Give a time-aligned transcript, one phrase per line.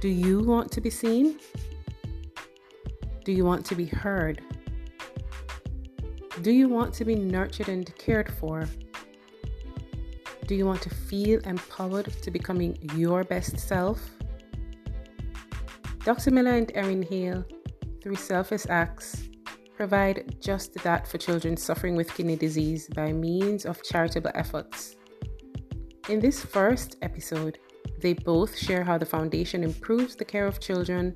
[0.00, 1.40] Do you want to be seen?
[3.24, 4.40] Do you want to be heard?
[6.42, 8.68] Do you want to be nurtured and cared for?
[10.46, 13.98] Do you want to feel empowered to becoming your best self?
[16.04, 16.30] Dr.
[16.30, 17.44] Miller and Erin Hayle,
[18.00, 19.28] through Selfless Acts,
[19.76, 24.94] provide just that for children suffering with kidney disease by means of charitable efforts.
[26.08, 27.58] In this first episode,
[28.00, 31.14] they both share how the foundation improves the care of children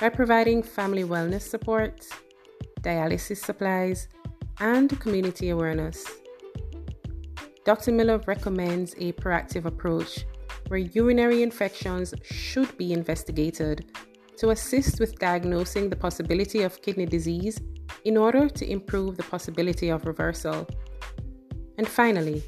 [0.00, 2.06] by providing family wellness support,
[2.80, 4.08] dialysis supplies,
[4.60, 6.04] and community awareness.
[7.64, 7.92] Dr.
[7.92, 10.24] Miller recommends a proactive approach
[10.68, 13.92] where urinary infections should be investigated
[14.36, 17.58] to assist with diagnosing the possibility of kidney disease
[18.04, 20.66] in order to improve the possibility of reversal.
[21.78, 22.44] And finally,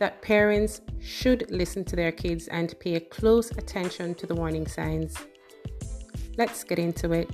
[0.00, 5.14] that parents should listen to their kids and pay close attention to the warning signs.
[6.36, 7.30] Let's get into it.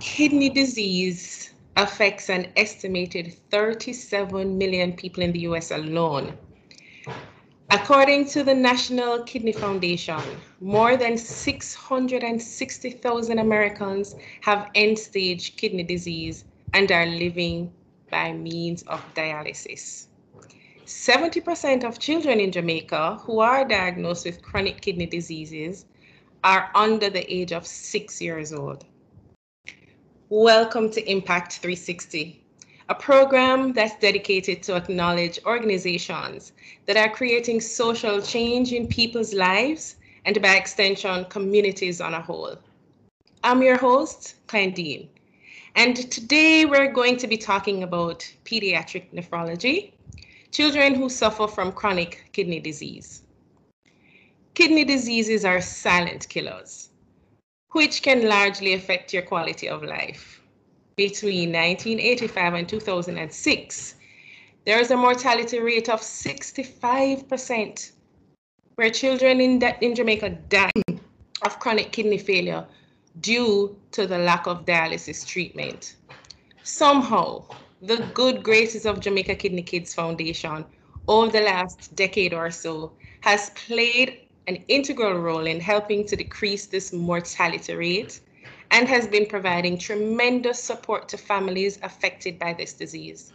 [0.00, 6.36] Kidney disease affects an estimated 37 million people in the US alone.
[7.70, 10.20] According to the National Kidney Foundation,
[10.60, 17.72] more than 660,000 Americans have end stage kidney disease and are living
[18.14, 20.06] by means of dialysis.
[20.86, 25.86] 70% of children in Jamaica who are diagnosed with chronic kidney diseases
[26.44, 28.84] are under the age of six years old.
[30.28, 32.40] Welcome to Impact 360,
[32.88, 36.52] a program that's dedicated to acknowledge organizations
[36.86, 42.56] that are creating social change in people's lives and by extension, communities on a whole.
[43.42, 45.08] I'm your host, Clandine,
[45.74, 49.92] and today we're going to be talking about pediatric nephrology,
[50.50, 53.22] children who suffer from chronic kidney disease.
[54.54, 56.90] Kidney diseases are silent killers,
[57.72, 60.40] which can largely affect your quality of life
[60.96, 63.94] between 1985 and 2006,
[64.64, 67.92] there is a mortality rate of 65%,
[68.76, 70.70] where children in, in Jamaica die
[71.42, 72.66] of chronic kidney failure
[73.20, 75.96] due to the lack of dialysis treatment.
[76.62, 77.44] Somehow,
[77.82, 80.64] the good graces of Jamaica Kidney Kids Foundation
[81.06, 86.66] over the last decade or so has played an integral role in helping to decrease
[86.66, 88.20] this mortality rate
[88.70, 93.32] and has been providing tremendous support to families affected by this disease.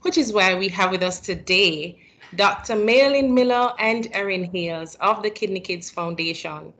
[0.00, 1.98] Which is why we have with us today
[2.34, 2.74] Dr.
[2.74, 6.72] Maolynne Miller and Erin Hales of the Kidney Kids Foundation.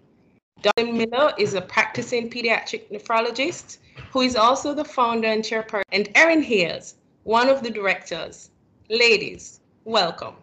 [0.62, 0.92] Dr.
[0.92, 3.78] Miller is a practicing pediatric nephrologist
[4.12, 8.50] who is also the founder and chairperson, and Erin Hales, one of the directors.
[8.88, 10.34] Ladies, welcome.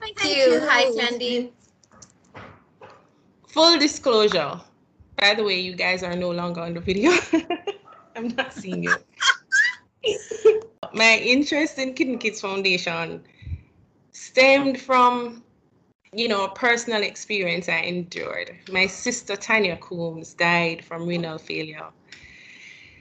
[0.00, 0.60] Thank you.
[0.68, 1.52] Hi, Candy.
[3.46, 4.60] Full disclosure,
[5.20, 7.12] by the way, you guys are no longer on the video.
[8.16, 8.96] I'm not seeing you.
[10.94, 13.22] My interest in Kidney Kids Foundation
[14.10, 15.44] stemmed from,
[16.12, 18.56] you know, a personal experience I endured.
[18.70, 21.86] My sister Tanya Coombs died from renal failure.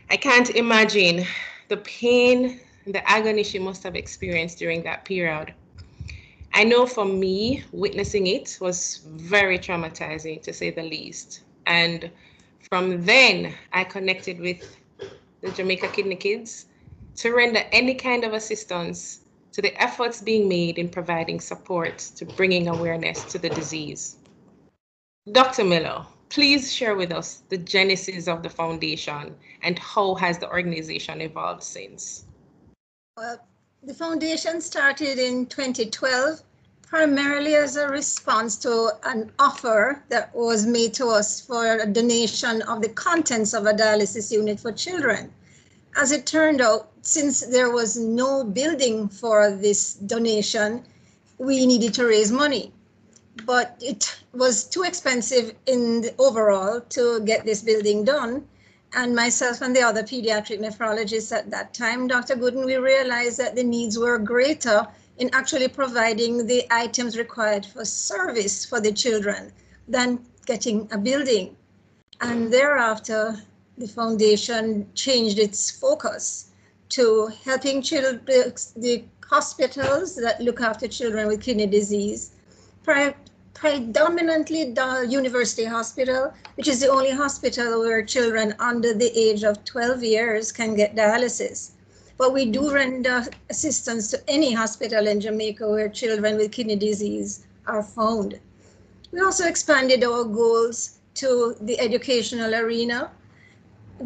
[0.09, 1.25] I can't imagine
[1.67, 5.53] the pain the agony she must have experienced during that period.
[6.53, 11.41] I know for me, witnessing it was very traumatizing to say the least.
[11.65, 12.09] And
[12.69, 14.77] from then, I connected with
[15.41, 16.67] the Jamaica Kidney Kids
[17.17, 19.19] to render any kind of assistance
[19.57, 24.17] to the efforts being made in providing support to bringing awareness to the disease.
[25.31, 25.63] Dr.
[25.63, 31.21] Miller, please share with us the genesis of the foundation and how has the organization
[31.21, 32.25] evolved since?
[33.17, 33.39] Well,
[33.81, 36.43] the foundation started in 2012
[36.83, 42.61] primarily as a response to an offer that was made to us for a donation
[42.61, 45.33] of the contents of a dialysis unit for children.
[45.99, 50.83] As it turned out, since there was no building for this donation,
[51.39, 52.71] we needed to raise money.
[53.47, 58.47] But it was too expensive in the overall to get this building done.
[58.93, 62.35] And myself and the other pediatric nephrologists at that time, Dr.
[62.35, 67.83] Gooden, we realized that the needs were greater in actually providing the items required for
[67.83, 69.51] service for the children
[69.87, 71.55] than getting a building.
[72.21, 73.41] And thereafter,
[73.77, 76.47] the foundation changed its focus
[76.89, 82.31] to helping children, the hospitals that look after children with kidney disease,
[83.53, 89.63] predominantly the University Hospital, which is the only hospital where children under the age of
[89.65, 91.71] 12 years can get dialysis.
[92.17, 97.45] But we do render assistance to any hospital in Jamaica where children with kidney disease
[97.67, 98.39] are found.
[99.11, 103.11] We also expanded our goals to the educational arena,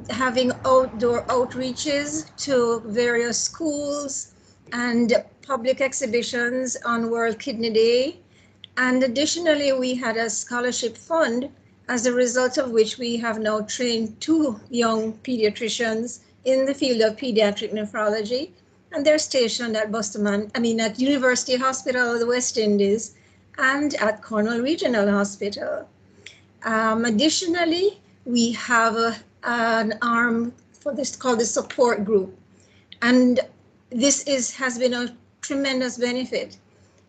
[0.09, 4.33] having outdoor outreaches to various schools
[4.71, 8.19] and public exhibitions on World Kidney Day.
[8.77, 11.49] And additionally, we had a scholarship fund
[11.89, 17.01] as a result of which we have now trained two young pediatricians in the field
[17.01, 18.51] of pediatric nephrology
[18.91, 23.15] and they're stationed at Bustamante, I mean at University Hospital of the West Indies
[23.57, 25.88] and at Cornwall Regional Hospital.
[26.63, 32.38] Um, additionally, we have a, an arm for this called the support group.
[33.01, 33.39] And
[33.89, 36.57] this is has been a tremendous benefit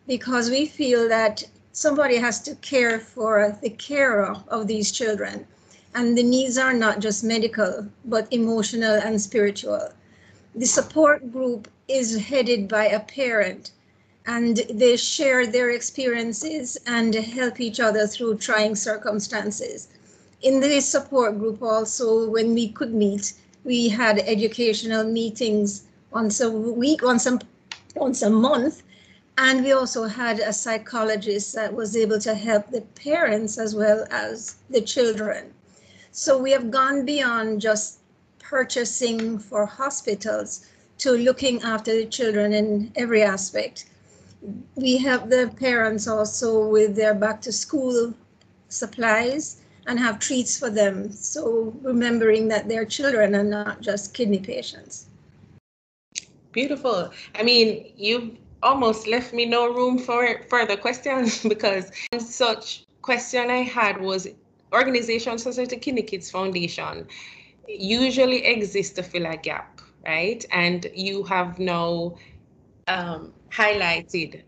[0.07, 5.47] because we feel that somebody has to care for the carer of these children.
[5.95, 9.91] And the needs are not just medical, but emotional and spiritual.
[10.55, 13.73] The support group is headed by a parent
[14.27, 19.89] and they share their experiences and help each other through trying circumstances.
[20.43, 26.51] In the support group also, when we could meet, we had educational meetings once a
[26.51, 27.39] week, once a,
[27.95, 28.83] once a month,
[29.39, 34.05] and we also had a psychologist that was able to help the parents as well
[34.11, 35.55] as the children.
[36.11, 38.01] So we have gone beyond just
[38.41, 40.67] purchasing for hospitals
[40.99, 43.87] to looking after the children in every aspect.
[44.75, 48.13] We help the parents also with their back to school
[48.69, 51.11] supplies and have treats for them.
[51.13, 55.07] So remembering that their children are not just kidney patients.
[56.53, 57.11] Beautiful.
[57.35, 63.63] I mean, you've almost left me no room for further questions because such question I
[63.63, 64.29] had was
[64.73, 67.07] organization such as the Kidney Kids Foundation
[67.69, 70.45] usually exists to fill a gap, right?
[70.51, 72.17] And you have now
[72.89, 74.43] um, highlighted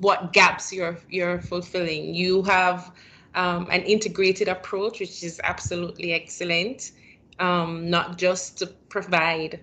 [0.00, 2.14] what gaps you're you're fulfilling.
[2.14, 2.92] You have
[3.34, 6.92] um, an integrated approach, which is absolutely excellent.
[7.38, 9.60] Um, not just to provide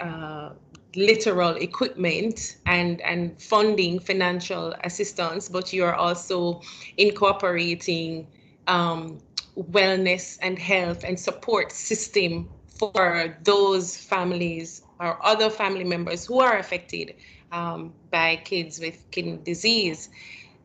[0.00, 0.50] uh,
[0.94, 6.60] literal equipment and and funding financial assistance, but you're also
[6.96, 8.26] incorporating
[8.66, 9.18] um,
[9.56, 12.48] wellness and health and support system
[12.78, 17.14] for those families or other family members who are affected
[17.52, 20.10] um, by kids with kidney disease.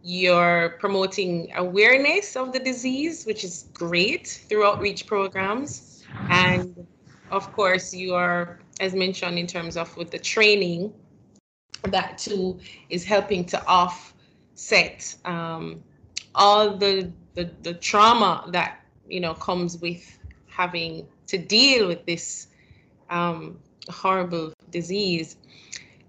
[0.03, 6.03] You're promoting awareness of the disease, which is great through outreach programs.
[6.30, 6.88] And
[7.30, 10.94] of course, you are, as mentioned, in terms of with the training,
[11.83, 12.59] that too
[12.89, 15.83] is helping to offset um,
[16.36, 22.48] all the, the the trauma that you know comes with having to deal with this
[23.09, 23.57] um,
[23.89, 25.38] horrible disease.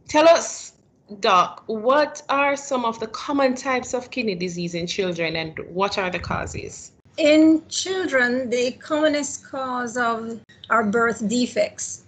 [0.08, 0.74] Tell us,
[1.20, 5.98] Doc, what are some of the common types of kidney disease in children and what
[5.98, 6.92] are the causes?
[7.18, 10.40] In children, the commonest cause of
[10.70, 12.04] are birth defects.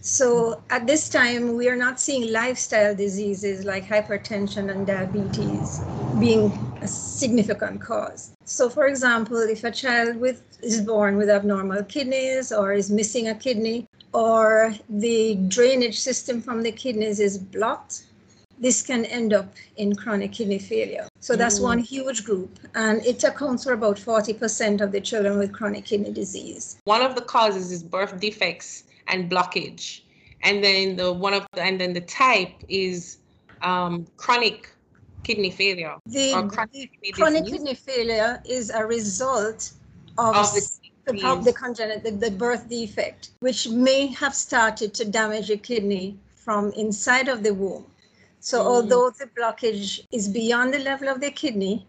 [0.00, 5.80] So at this time, we are not seeing lifestyle diseases like hypertension and diabetes
[6.20, 6.52] being
[6.82, 8.32] a significant cause.
[8.44, 13.28] So, for example, if a child with, is born with abnormal kidneys or is missing
[13.28, 18.04] a kidney, or the drainage system from the kidneys is blocked,
[18.58, 21.08] this can end up in chronic kidney failure.
[21.20, 21.64] So that's mm.
[21.64, 26.12] one huge group, and it accounts for about 40% of the children with chronic kidney
[26.12, 26.76] disease.
[26.84, 30.02] One of the causes is birth defects and blockage,
[30.42, 33.18] and then the one of the, and then the type is
[33.62, 34.70] um, chronic
[35.22, 35.96] kidney failure.
[36.06, 39.72] The, chronic, kidney, chronic kidney, failure is a result
[40.18, 40.68] of, of the
[41.06, 46.16] the, the congenital, the, the birth defect, which may have started to damage a kidney
[46.34, 47.84] from inside of the womb.
[48.44, 48.66] So mm.
[48.66, 51.86] although the blockage is beyond the level of the kidney,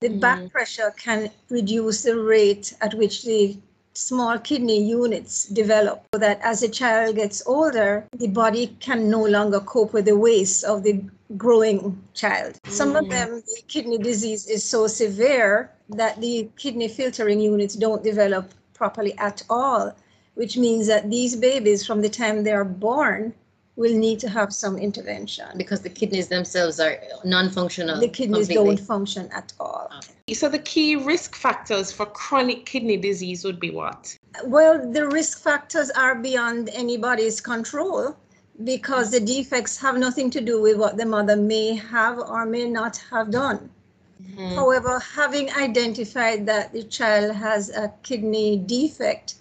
[0.00, 0.20] the mm.
[0.20, 3.58] back pressure can reduce the rate at which the
[3.94, 9.24] small kidney units develop so that as a child gets older, the body can no
[9.24, 11.02] longer cope with the waste of the
[11.36, 12.54] growing child.
[12.54, 12.70] Mm.
[12.70, 13.10] Some of mm.
[13.10, 19.18] them, the kidney disease is so severe that the kidney filtering units don't develop properly
[19.18, 19.92] at all,
[20.34, 23.34] which means that these babies, from the time they are born,
[23.76, 25.46] will need to have some intervention.
[25.56, 28.00] Because the kidneys themselves are non-functional.
[28.00, 28.76] The kidneys completely.
[28.76, 29.90] don't function at all.
[29.98, 30.34] Okay.
[30.34, 34.16] So the key risk factors for chronic kidney disease would be what?
[34.44, 38.16] Well, the risk factors are beyond anybody's control
[38.64, 42.66] because the defects have nothing to do with what the mother may have or may
[42.66, 43.68] not have done.
[44.22, 44.54] Mm-hmm.
[44.54, 49.34] However, having identified that the child has a kidney defect,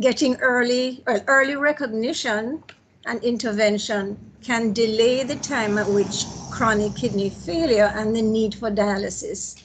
[0.00, 2.62] getting early early recognition
[3.06, 8.70] and intervention can delay the time at which chronic kidney failure and the need for
[8.70, 9.62] dialysis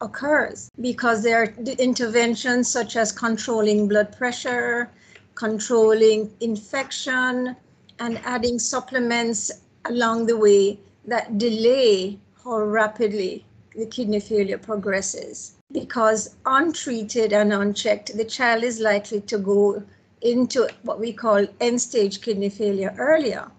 [0.00, 4.90] occurs because there are interventions such as controlling blood pressure,
[5.34, 7.56] controlling infection,
[7.98, 9.50] and adding supplements
[9.86, 13.44] along the way that delay how rapidly
[13.76, 15.54] the kidney failure progresses.
[15.72, 19.82] Because untreated and unchecked, the child is likely to go
[20.22, 23.50] into what we call end stage kidney failure earlier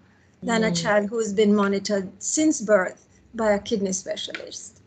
[0.42, 0.70] than mm.
[0.70, 4.80] a child who has been monitored since birth by a kidney specialist.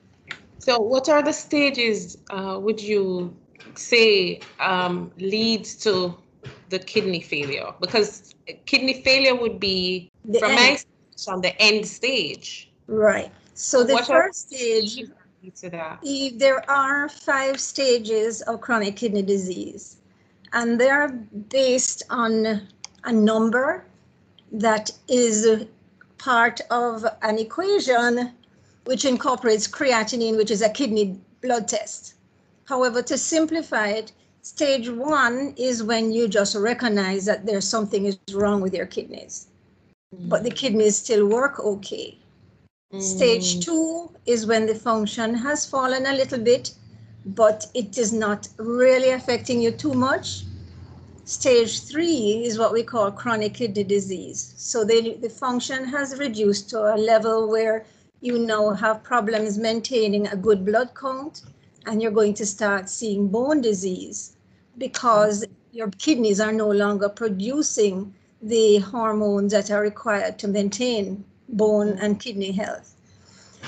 [0.59, 3.35] So, what are the stages uh, would you
[3.75, 6.15] say um, leads to
[6.69, 7.73] the kidney failure?
[7.79, 8.33] Because
[8.65, 10.85] kidney failure would be, the from end.
[11.27, 12.71] my on the end stage.
[12.87, 13.31] Right.
[13.53, 15.03] So, the what first stage,
[15.61, 19.97] To if there are five stages of chronic kidney disease,
[20.55, 21.09] and they are
[21.49, 22.61] based on
[23.03, 23.85] a number
[24.51, 25.65] that is
[26.17, 28.31] part of an equation
[28.85, 32.13] which incorporates creatinine, which is a kidney blood test.
[32.65, 38.17] However, to simplify it, stage one is when you just recognize that there's something is
[38.33, 39.47] wrong with your kidneys,
[40.15, 40.29] mm.
[40.29, 42.17] but the kidneys still work okay.
[42.93, 43.01] Mm.
[43.01, 46.71] Stage two is when the function has fallen a little bit,
[47.25, 50.43] but it is not really affecting you too much.
[51.23, 54.53] Stage three is what we call chronic kidney disease.
[54.57, 57.85] So the, the function has reduced to a level where
[58.21, 61.41] you now have problems maintaining a good blood count
[61.87, 64.37] and you're going to start seeing bone disease
[64.77, 71.97] because your kidneys are no longer producing the hormones that are required to maintain bone
[71.99, 72.94] and kidney health.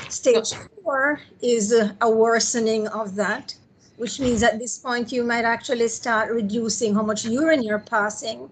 [0.10, 3.56] Stage four is a worsening of that,
[3.98, 8.50] which means at this point you might actually start reducing how much urine you're passing.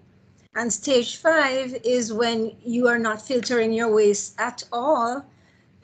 [0.54, 5.24] And stage five is when you are not filtering your waste at all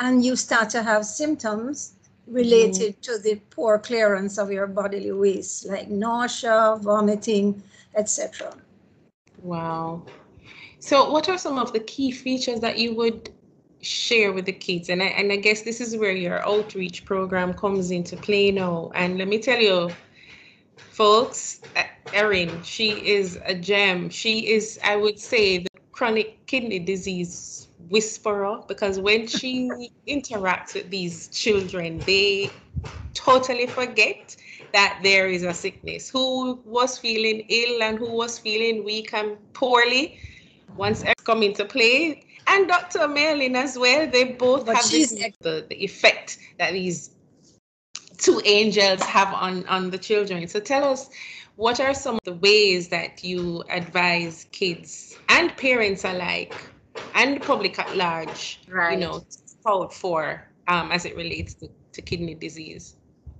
[0.00, 1.94] and you start to have symptoms
[2.26, 3.00] related mm.
[3.02, 7.62] to the poor clearance of your bodily waste, like nausea, vomiting,
[7.94, 8.54] etc.
[9.42, 10.02] Wow.
[10.78, 13.30] So, what are some of the key features that you would
[13.82, 14.88] share with the kids?
[14.88, 18.90] And I, and I guess this is where your outreach program comes into play now.
[18.94, 19.90] And let me tell you,
[20.76, 24.10] folks, uh, Erin, she is a gem.
[24.10, 29.70] She is, I would say, the chronic kidney disease whisperer because when she
[30.08, 32.50] interacts with these children, they
[33.14, 34.36] totally forget
[34.72, 36.08] that there is a sickness.
[36.10, 40.18] Who was feeling ill and who was feeling weak and poorly
[40.76, 42.24] once come into play.
[42.52, 43.08] And Dr.
[43.08, 47.10] Merlin as well, they both but have this, the, the effect that these
[48.18, 50.46] two angels have on, on the children.
[50.46, 51.08] So tell us,
[51.56, 56.54] what are some of the ways that you advise kids and parents alike
[57.14, 58.92] and public at large, right.
[58.92, 59.24] you know,
[59.66, 62.96] out for um, as it relates to, to kidney disease.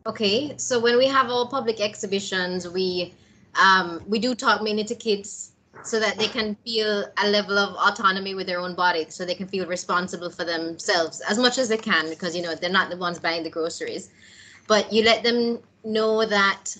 [0.07, 3.14] Okay, so when we have our public exhibitions, we
[3.61, 5.51] um, we do talk mainly to kids
[5.85, 9.35] so that they can feel a level of autonomy with their own body, so they
[9.35, 12.91] can feel responsible for themselves as much as they can, because you know they're not
[12.91, 14.11] the ones buying the groceries.
[14.69, 16.76] But you let them know that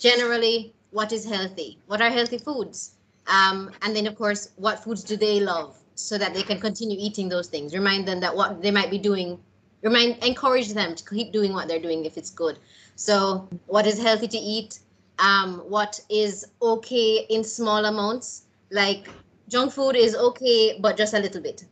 [0.00, 2.92] generally what is healthy, what are healthy foods,
[3.26, 6.96] um, and then of course what foods do they love so that they can continue
[6.98, 7.74] eating those things.
[7.74, 9.38] Remind them that what they might be doing,
[9.82, 12.58] remind, encourage them to keep doing what they're doing if it's good.
[12.96, 14.80] So, what is healthy to eat?
[15.22, 18.46] Um, what is okay in small amounts?
[18.70, 19.08] Like
[19.48, 21.64] junk food is okay, but just a little bit.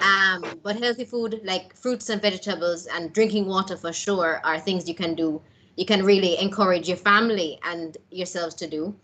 [0.00, 4.88] Um, but healthy food like fruits and vegetables and drinking water for sure are things
[4.88, 5.42] you can do.
[5.76, 8.96] You can really encourage your family and yourselves to do.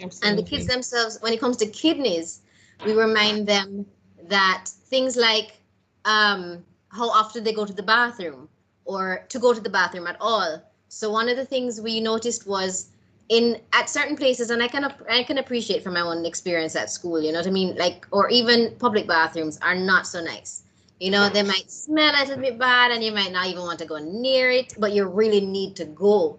[0.00, 0.28] Absolutely.
[0.28, 2.42] And the kids themselves, when it comes to kidneys,
[2.84, 3.86] we remind them
[4.28, 5.58] that things like
[6.04, 8.48] um, how often they go to the bathroom
[8.84, 10.62] or to go to the bathroom at all.
[10.88, 12.90] So one of the things we noticed was
[13.28, 16.90] in at certain places, and I can I can appreciate from my own experience at
[16.90, 17.20] school.
[17.20, 17.76] You know what I mean?
[17.76, 20.62] Like or even public bathrooms are not so nice.
[21.00, 23.78] You know, they might smell a little bit bad, and you might not even want
[23.80, 26.38] to go near it, but you really need to go.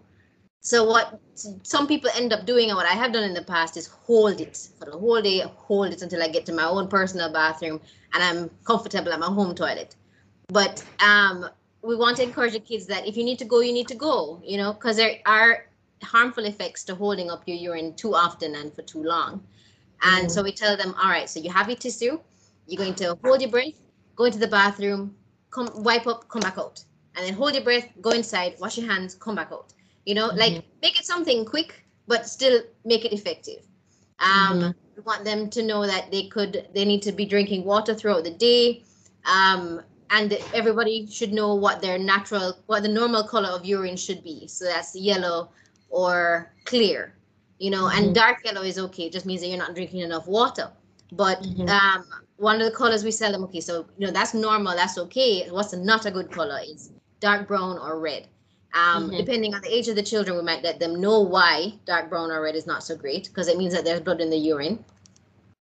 [0.61, 1.19] So what
[1.61, 4.41] some people end up doing and what I have done in the past is hold
[4.41, 7.79] it for the whole day, hold it until I get to my own personal bathroom
[8.15, 9.95] and I'm comfortable at my home toilet.
[10.47, 11.47] But um,
[11.83, 13.95] we want to encourage the kids that if you need to go, you need to
[13.95, 15.67] go, you know, because there are
[16.05, 19.43] harmful effects to holding up your urine too often and for too long.
[20.01, 20.31] And mm.
[20.31, 22.19] so we tell them, all right, so you have your tissue,
[22.67, 23.79] you're going to hold your breath,
[24.15, 25.15] go into the bathroom,
[25.51, 26.83] come wipe up, come back out.
[27.15, 29.73] And then hold your breath, go inside, wash your hands, come back out
[30.05, 30.37] you know mm-hmm.
[30.37, 33.63] like make it something quick but still make it effective
[34.19, 34.75] Um, Mhm.
[34.95, 38.23] We want them to know that they could, they need to be drinking water throughout
[38.23, 38.81] the day.
[39.25, 44.23] Um, and everybody should know what their natural, what the normal color of urine should
[44.23, 44.47] be.
[44.47, 45.49] So that's yellow
[45.89, 47.13] or clear,
[47.59, 47.97] you know, Mhm.
[47.97, 49.03] and dark yellow is okay.
[49.03, 50.71] It just means that you're not drinking enough water.
[51.11, 51.69] But Mhm.
[51.69, 52.05] um,
[52.37, 55.49] one of the colors we sell them, okay, so you know that's normal, that's okay.
[55.49, 58.27] What's not a good color is dark brown or red.
[58.73, 59.17] Um, Mhm.
[59.17, 62.29] Depending on the age of the children, we might let them know why dark brown
[62.31, 64.83] or red is not so great because it means that there's blood in the urine.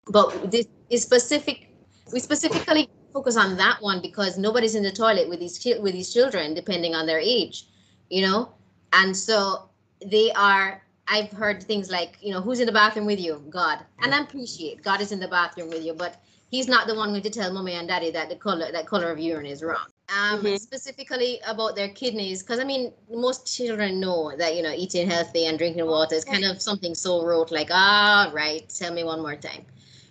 [0.08, 1.70] But this is specific.
[2.14, 6.14] We specifically focus on that one because nobody's in the toilet with these with these
[6.14, 7.66] children, depending on their age,
[8.10, 8.50] you know,
[8.94, 9.69] and so
[10.06, 10.82] they are.
[11.08, 13.42] I've heard things like, you know, who's in the bathroom with you?
[13.50, 16.18] God, and I appreciate God is in the bathroom with you, but
[16.52, 19.12] He's not the one going to tell mommy and daddy that the color that color
[19.12, 19.88] of urine is wrong.
[20.10, 20.60] Um, Mhm.
[20.60, 25.46] specifically about their kidneys, because I mean, most children know that you know eating healthy
[25.46, 29.22] and drinking water is kind of something so rote, like ah, right, tell me one
[29.22, 29.66] more time,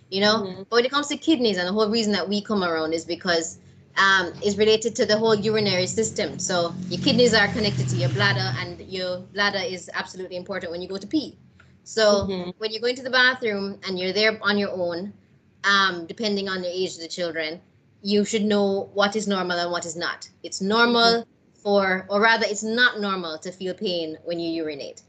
[0.09, 0.43] you know.
[0.43, 0.65] Mhm.
[0.69, 3.05] But when it comes to kidneys, and the whole reason that we come around is
[3.05, 3.59] because
[3.99, 6.39] um, is related to the whole urinary system.
[6.39, 10.81] So your kidneys are connected to your bladder, and your bladder is absolutely important when
[10.81, 11.37] you go to pee.
[11.83, 12.53] So Mhm.
[12.57, 15.13] when you go into the bathroom and you're there on your own,
[15.63, 17.61] um, depending on the age of the children,
[18.01, 20.29] you should know what is normal and what is not.
[20.43, 25.01] It's normal for, or rather, it's not normal to feel pain when you urinate.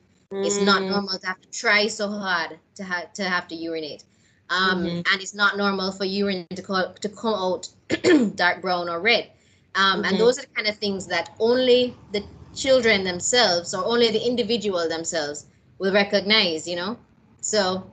[0.42, 0.88] It's not Mm.
[0.88, 4.04] normal to have to try so hard to have to have to urinate,
[4.50, 5.04] um, Mhm.
[5.12, 7.68] and it's not normal for urine to co- to come out
[8.34, 9.30] dark brown or red.
[9.74, 10.08] Um, Mhm.
[10.08, 14.24] And those are the kind of things that only the children themselves or only the
[14.26, 15.46] individual themselves
[15.78, 16.66] will recognize.
[16.68, 16.98] You know,
[17.40, 17.84] so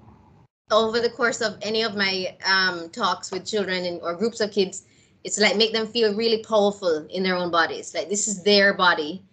[0.72, 4.51] over the course of any of my um, talks with children in, or groups of
[4.51, 4.84] kids,
[5.24, 7.94] it's like make them feel really powerful in their own bodies.
[7.96, 9.24] Like this is their body,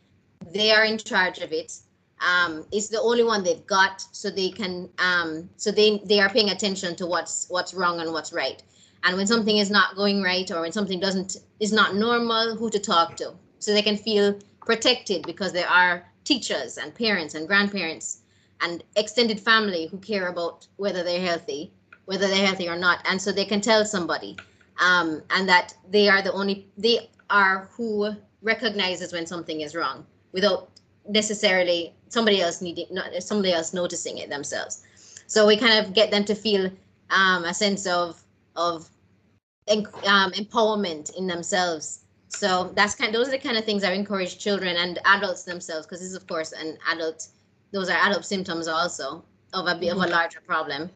[0.52, 1.73] they are in charge of it.
[2.21, 6.28] Um, it's the only one they've got, so they can, um, so they they are
[6.30, 8.62] paying attention to what's what's wrong and what's right.
[9.04, 12.70] And when something is not going right, or when something doesn't is not normal, who
[12.70, 17.47] to talk to, so they can feel protected because there are teachers and parents and
[17.47, 18.23] grandparents
[18.62, 21.71] and extended family who care about whether they're healthy,
[22.06, 24.36] whether they're healthy or not, and so they can tell somebody,
[24.80, 30.06] um, and that they are the only they are who recognizes when something is wrong
[30.32, 30.71] without
[31.08, 34.82] necessarily somebody else needing not somebody else noticing it themselves.
[35.26, 36.71] So we kind of get them to feel
[37.10, 38.23] um, a sense of
[38.56, 38.88] of
[39.69, 42.00] en- um, empowerment in themselves.
[42.29, 43.15] So that's kind.
[43.15, 46.17] Those are the kind of things I encourage children and adults themselves, because this is
[46.17, 47.29] of course an adult.
[47.73, 50.11] Those are adult symptoms also of a bit of a Mhm.
[50.11, 50.91] larger problem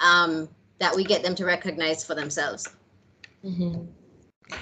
[0.00, 2.68] um, that we get them to recognize for themselves.
[3.44, 3.88] Mhm.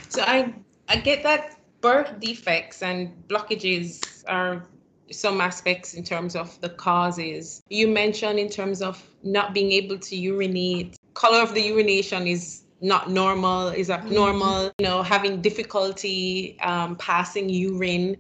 [0.08, 0.54] So I
[0.88, 4.66] I get that birth defects and blockages are
[5.10, 7.62] some aspects in terms of the causes.
[7.68, 10.96] You mentioned in terms of not being able to urinate.
[11.14, 17.48] Color of the urination is not normal, is abnormal, you know, having difficulty um, passing
[17.48, 18.16] urine.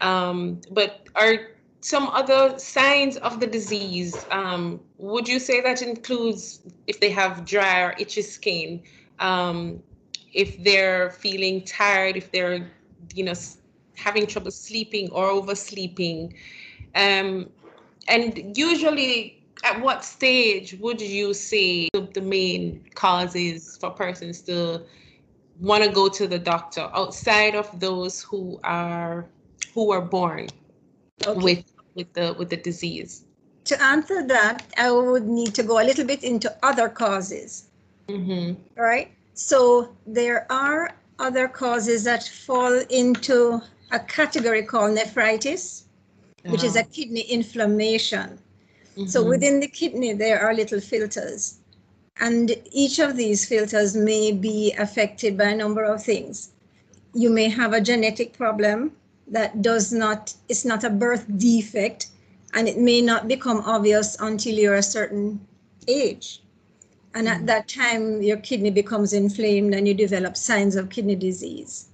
[0.00, 1.38] Um, but are
[1.80, 7.44] some other signs of the disease, um, would you say that includes if they have
[7.44, 8.82] dry or itchy skin,
[9.20, 9.82] um,
[10.34, 12.70] if they're feeling tired, if they're,
[13.14, 13.34] you know,
[13.96, 16.34] having trouble sleeping or oversleeping?
[16.94, 17.48] Um,
[18.08, 24.82] and usually, at what stage would you say the, main causes for persons to
[25.60, 29.26] want to go to the doctor outside of those who are
[29.74, 30.48] who are born
[31.26, 31.40] Okay.
[31.40, 33.24] with with the with the disease?
[33.64, 37.68] To answer that, I would need to go a little bit into other causes.
[38.08, 38.54] Mm-hmm.
[38.80, 39.10] Right.
[39.34, 45.84] So there are other causes that fall into a category called nephritis,
[46.46, 48.38] which is a kidney inflammation.
[49.06, 49.28] So Mm-hmm.
[49.30, 51.58] within the kidney, there are little filters.
[52.20, 56.50] And each of these filters may be affected by a number of things.
[57.14, 58.92] You may have a genetic problem
[59.28, 62.08] that does not, it's not a birth defect,
[62.54, 65.40] and it may not become obvious until you're a certain
[65.86, 66.42] age.
[67.14, 67.46] And at Mhm.
[67.46, 71.86] that time, your kidney becomes inflamed and you develop signs of kidney disease.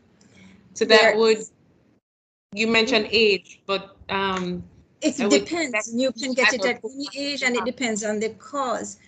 [0.75, 1.39] so that there- would
[2.55, 4.63] you mentioned age, but um,
[5.05, 5.95] It I depends.
[5.95, 8.99] You can get it at any age and it depends on the cause.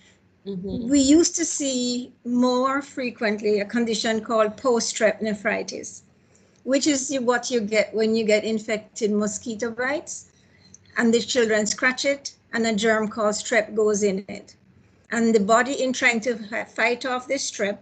[0.46, 0.88] mhm.
[0.88, 6.02] We used to see more frequently a condition called post-strep nephritis,
[6.64, 10.26] which is what you get when you get infected mosquito bites
[10.96, 14.56] and the children scratch it and a germ called strep goes in it.
[15.10, 17.78] And the body in trying to fight off the strep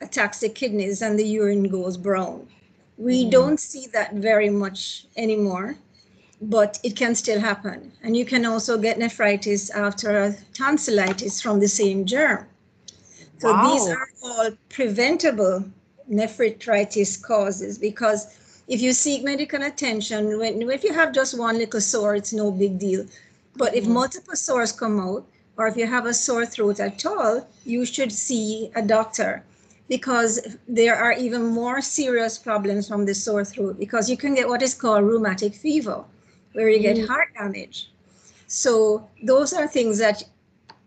[0.00, 2.48] attacks the kidneys and the urine goes brown.
[2.98, 3.30] We Mhm.
[3.30, 5.78] don't see that very much anymore.
[6.40, 7.92] But it can still happen.
[8.02, 12.46] And you can also get nephritis after tonsillitis from the same germ.
[13.38, 15.64] So these are all preventable
[16.08, 18.26] nephritis causes because
[18.68, 22.50] if you seek medical attention, when if you have just one little sore, it's no
[22.50, 23.06] big deal.
[23.56, 23.92] But if Mhm.
[24.00, 25.24] multiple sores come out,
[25.56, 29.42] or if you have a sore throat at all, you should see a doctor
[29.88, 34.48] because there are even more serious problems from the sore throat because you can get
[34.48, 36.04] what is called rheumatic fever,
[36.56, 37.06] where you get Mm.
[37.06, 37.90] heart damage.
[38.48, 40.24] So those are things that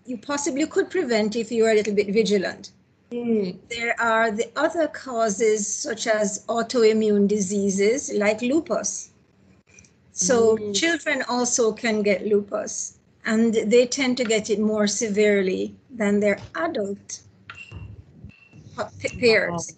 [0.05, 2.71] you possibly could prevent if you are a little bit vigilant.
[3.11, 3.57] Mm.
[3.69, 9.11] There are the other causes such as autoimmune diseases like lupus.
[10.11, 10.73] So Mm.
[10.81, 16.39] children also can get lupus and they tend to get it more severely than their
[16.55, 17.19] adult
[18.75, 19.73] pa- peers.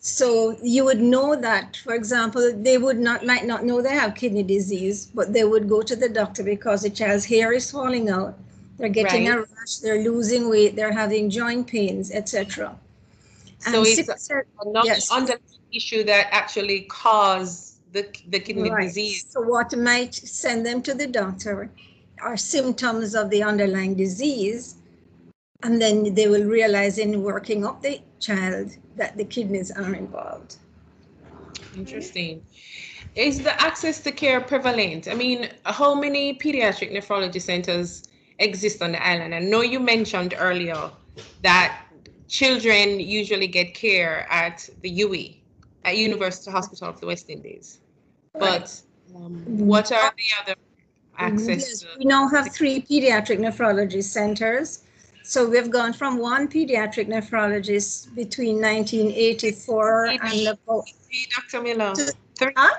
[0.00, 4.14] So you would know that, for example, they would not might not know they have
[4.14, 8.08] kidney disease, but they would go to the doctor because the child's hair is falling
[8.08, 8.38] out,
[8.76, 12.78] they're getting a rash, they're losing weight, they're having joint pains, etc.
[13.58, 14.08] So it's
[14.64, 15.10] Not Yes.
[15.10, 15.40] underlying
[15.72, 18.86] issue that actually cause the, the kidney Right.
[18.86, 19.26] disease.
[19.28, 21.70] So what might send them to the doctor
[22.22, 24.76] are symptoms of the underlying disease.
[25.62, 30.56] And then they will realize in working up the child that the kidneys are involved.
[31.76, 32.42] Interesting.
[33.14, 35.08] Is the access to care prevalent?
[35.08, 39.34] I mean, how many pediatric nephrology centers exist on the island?
[39.34, 40.90] I know you mentioned earlier
[41.42, 41.84] that
[42.28, 45.34] children usually get care at the UE,
[45.84, 47.80] at University Hospital of the West Indies.
[48.34, 48.80] But
[49.16, 50.54] um, what are the other
[51.18, 51.86] access Yes, to?
[51.98, 54.84] we now have three pediatric nephrology centers.
[55.28, 61.60] So we've gone from one pediatric nephrologist between 1984 and about, Three, Dr.
[61.62, 61.94] Miller.
[61.94, 62.76] To- Huh?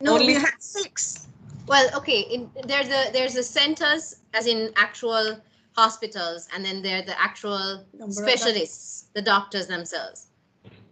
[0.00, 1.28] no, we Only- had six.
[1.68, 5.40] Well, okay, in, there's the there's the centers as in actual
[5.76, 10.26] hospitals, and then there are the actual Number of specialists, the doctors themselves.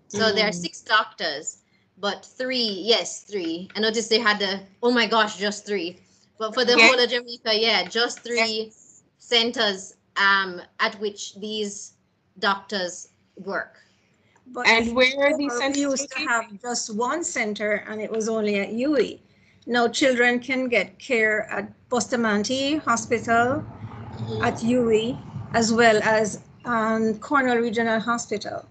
[0.06, 0.62] So there are Mm.
[0.66, 1.58] six doctors,
[1.98, 3.68] but three, yes, three.
[3.74, 5.98] I noticed they had the oh my gosh, just three.
[6.38, 6.86] But for the Yeah.
[6.86, 8.72] whole of Jamaica, yeah, just three
[9.18, 11.94] centers um at which these
[12.38, 13.76] doctors work.
[14.46, 18.10] But And where are these centers We used to have just one center and it
[18.10, 19.18] was only at UE.
[19.66, 23.64] Now children can get care at Bustamante Hospital,
[24.42, 25.16] at UE,
[25.54, 28.66] as well as um, Cornwall Regional Hospital.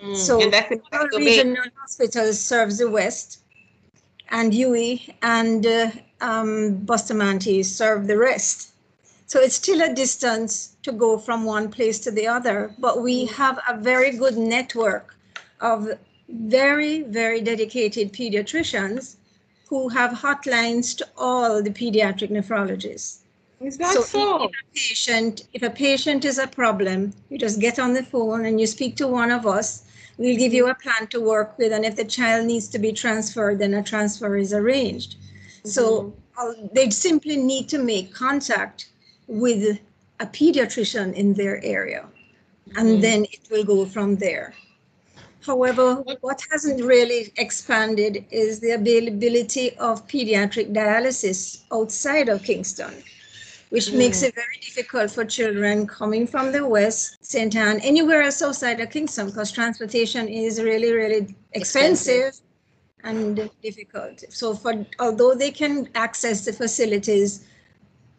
[0.00, 0.80] Mm, So and that's in
[1.16, 3.40] Regional Hospital serves the west,
[4.30, 8.75] and UE and uh, um, Bustamante serve the rest.
[9.26, 13.26] So it's still a distance to go from one place to the other, but we
[13.26, 15.16] have a very good network
[15.60, 15.88] of
[16.28, 19.16] very, very dedicated pediatricians
[19.68, 23.18] who have hotlines to all the pediatric nephrologists.
[23.60, 24.44] Is that So so?
[24.44, 28.44] if a patient, if a patient is a problem, you just get on the phone
[28.44, 29.84] and you speak to one of us.
[30.18, 32.92] We'll give you a plan to work with, and if the child needs to be
[32.92, 35.16] transferred, then a transfer is arranged.
[35.64, 38.88] So uh, they simply need to make contact
[39.26, 39.78] with
[40.20, 42.06] a pediatrician in their area,
[42.76, 43.00] and Mhm.
[43.00, 44.54] then it will go from there.
[45.40, 52.94] However, what hasn't really expanded is the availability of pediatric dialysis outside of Kingston,
[53.70, 54.28] which makes Mm.
[54.28, 57.54] it very difficult for children coming from the west, St.
[57.54, 62.32] Ann, anywhere else outside of Kingston, because transportation is really, really expensive
[63.04, 64.24] and difficult.
[64.30, 67.44] So for although they can access the facilities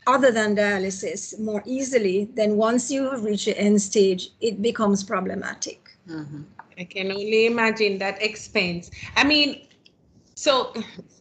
[0.07, 5.91] other than dialysis more easily, then once you reach the end stage, it becomes problematic.
[6.09, 6.45] Mhm.
[6.79, 8.89] I can only imagine that expense.
[9.15, 9.67] I mean,
[10.35, 10.73] so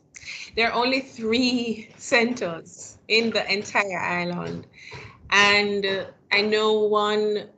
[0.56, 4.66] there are only three centers in the entire island.
[5.30, 7.48] And uh, I know one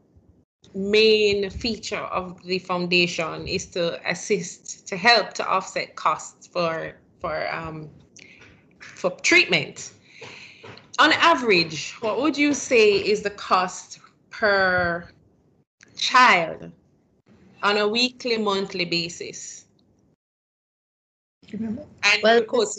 [0.74, 7.52] main feature of the foundation is to assist, to help to offset costs for, for,
[7.52, 7.88] um,
[8.80, 9.92] for treatment.
[10.98, 15.08] On average, what would you say is the cost per
[15.96, 16.72] child
[17.62, 19.66] on a weekly, monthly basis.
[22.02, 22.78] And Well, of course.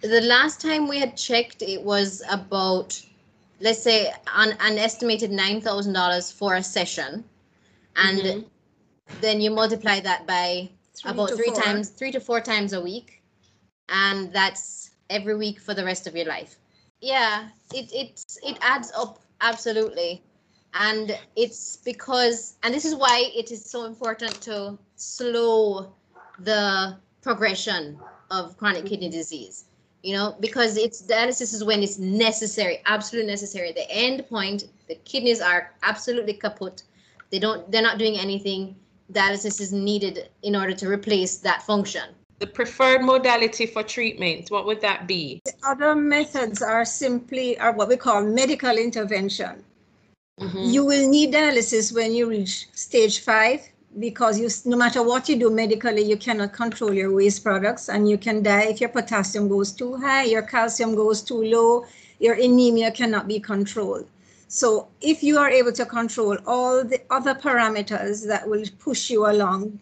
[0.00, 3.02] The last time we had checked, it was about,
[3.60, 7.24] let's say, an, an estimated nine thousand dollars for a session,
[7.96, 8.44] and Mhm.
[9.20, 10.70] then you multiply that by
[11.04, 11.54] about three four.
[11.62, 13.22] times, three to four times a week,
[13.88, 16.56] and that's every week for the rest of your life.
[17.00, 20.22] Yeah, it it it adds up absolutely,
[20.74, 25.92] and it's because, and this is why it is so important to slow
[26.40, 27.98] the progression
[28.30, 29.18] of chronic kidney mm-hmm.
[29.18, 29.64] disease.
[30.02, 33.72] You know, because it's dialysis is when it's necessary, absolutely necessary.
[33.72, 36.84] The end point, the kidneys are absolutely kaput.
[37.30, 38.76] They don't, they're not doing anything.
[39.12, 42.14] Dialysis is needed in order to replace that function.
[42.38, 45.40] The preferred modality for treatment, what would that be?
[45.44, 49.64] The other methods are simply are what we call medical intervention.
[50.40, 50.72] Mhm.
[50.72, 53.60] You will need dialysis when you reach stage five
[53.98, 58.08] because you, no matter what you do medically, you cannot control your waste products and
[58.08, 61.86] you can die if your potassium goes too high, your calcium goes too low,
[62.20, 64.06] your anemia cannot be controlled.
[64.46, 69.26] So if you are able to control all the other parameters that will push you
[69.26, 69.80] along,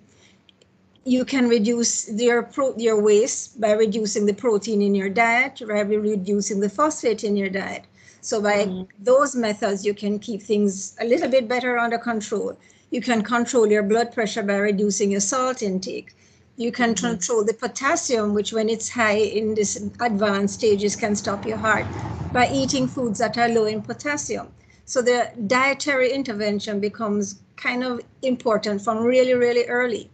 [1.06, 5.80] you can reduce your pro, your waste by reducing the protein in your diet, by
[5.80, 7.84] reducing the phosphate in your diet.
[8.20, 8.88] So by Mhm.
[8.98, 12.58] those methods, you can keep things a little bit better under control.
[12.90, 16.14] You can control your blood pressure by reducing your salt intake.
[16.56, 16.96] You can Mhm.
[16.96, 21.96] control the potassium, which when it's high in this advanced stages can stop your heart
[22.32, 24.48] by eating foods that are low in potassium.
[24.84, 30.10] So the dietary intervention becomes kind of important from really, really early,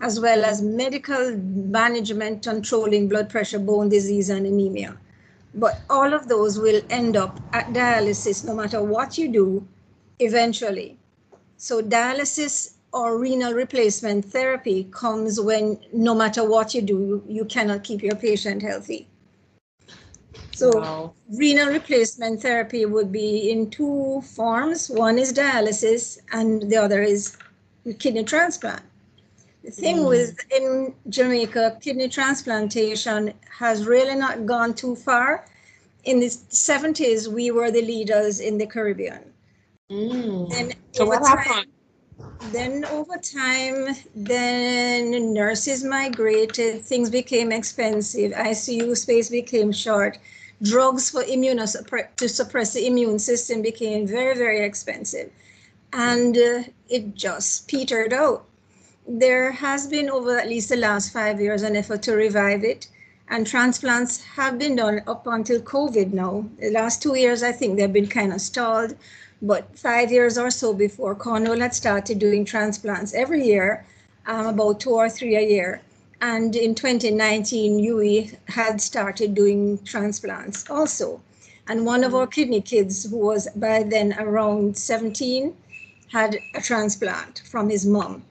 [0.00, 4.96] as well as medical management controlling blood pressure, bone disease, and anemia.
[5.54, 9.66] But all of those will end up at dialysis no matter what you do
[10.18, 10.98] eventually.
[11.56, 17.84] So dialysis or renal replacement therapy comes when no matter what you do, you cannot
[17.84, 19.08] keep your patient healthy.
[20.52, 21.14] So Wow.
[21.30, 24.88] renal replacement therapy would be in two forms.
[24.90, 27.36] One is dialysis and the other is
[27.98, 28.82] kidney transplant.
[29.66, 30.08] The thing Mm.
[30.08, 35.44] with in Jamaica, kidney transplantation has really not gone too far.
[36.04, 39.24] In the 70s, we were the leaders in the Caribbean.
[39.90, 40.48] Mm.
[40.50, 41.72] Then So over what time- happened?
[42.52, 50.18] then over time, then nurses migrated, things became expensive, ICU space became short,
[50.62, 55.28] drugs for immunosuppre- to suppress the immune system became very, very expensive.
[55.92, 58.44] And uh, it just petered out.
[59.08, 62.88] There has been over at least the last five years an effort to revive it.
[63.28, 66.46] And transplants have been done up until COVID now.
[66.58, 68.96] The last two years, I think they've been kind of stalled.
[69.40, 73.84] But five years or so before, Cornwall had started doing transplants every year,
[74.26, 75.82] um, about two or three a year.
[76.20, 81.20] And in 2019, UE had started doing transplants also.
[81.68, 85.56] And one of our kidney kids, who was by then around 17,
[86.08, 88.24] had a transplant from his mom.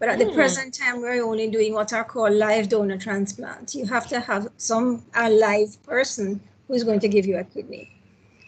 [0.00, 0.34] But at the Hmm.
[0.34, 3.74] present time, we're only doing what are called live donor transplants.
[3.76, 7.44] You have to have some a live person who is going to give you a
[7.44, 7.90] kidney.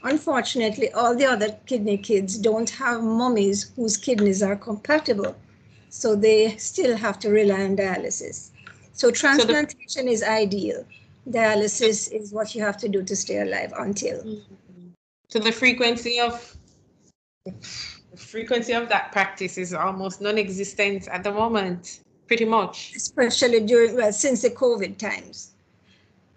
[0.03, 5.37] Unfortunately, all the other kidney kids don't have mummies whose kidneys are compatible,
[5.91, 8.51] so they still have to rely on dialysis.
[8.95, 10.87] So transplantation is ideal.
[11.29, 14.25] Dialysis is what you have to do to stay alive until.
[15.29, 16.57] So the frequency of
[17.45, 17.55] the
[18.23, 22.93] frequency of that practice is almost non-existent at the moment, pretty much.
[22.97, 25.51] especially during, well, since the COVID times.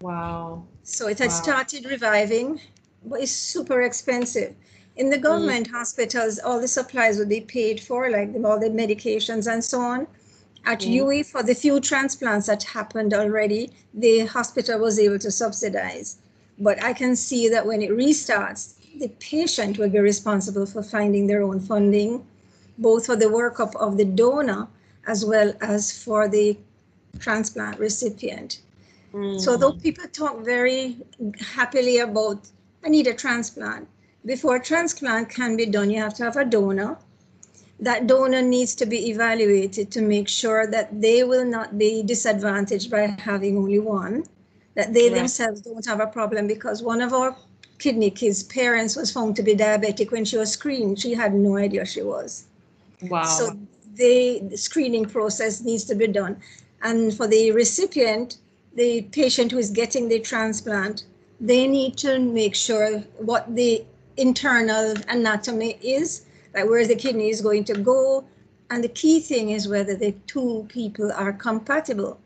[0.00, 0.64] Wow.
[0.82, 1.42] So it had Wow.
[1.42, 2.60] started reviving,
[3.04, 4.54] but it's super expensive.
[4.96, 9.50] In the government hospitals, all the supplies would be paid for, like all the medications
[9.50, 10.06] and so on.
[10.64, 10.92] At Mm.
[10.92, 16.16] UE, for the few transplants that happened already, the hospital was able to subsidize.
[16.58, 21.26] But I can see that when it restarts, the patient will be responsible for finding
[21.26, 22.26] their own funding,
[22.78, 24.68] both for the workup of the donor
[25.06, 26.56] as well as for the
[27.18, 28.60] transplant recipient.
[29.36, 29.82] So though Mm.
[29.82, 30.98] people talk very
[31.40, 32.48] happily about,
[32.84, 33.88] I need a transplant.
[34.24, 36.98] Before a transplant can be done, you have to have a donor.
[37.80, 42.90] That donor needs to be evaluated to make sure that they will not be disadvantaged
[42.90, 44.24] by having only one,
[44.74, 45.14] that they Right.
[45.14, 47.36] themselves don't have a problem because one of our
[47.78, 50.98] kidney kids' parents was found to be diabetic when she was screened.
[51.00, 52.46] She had no idea she was.
[53.02, 53.24] Wow.
[53.24, 53.58] So
[53.94, 56.40] they, the screening process needs to be done.
[56.82, 58.38] And for the recipient,
[58.74, 61.04] the patient who is getting the transplant,
[61.40, 63.84] they need to make sure what the
[64.16, 68.24] internal anatomy is, like where the kidney is going to go.
[68.70, 72.18] And the key thing is whether the two people are compatible.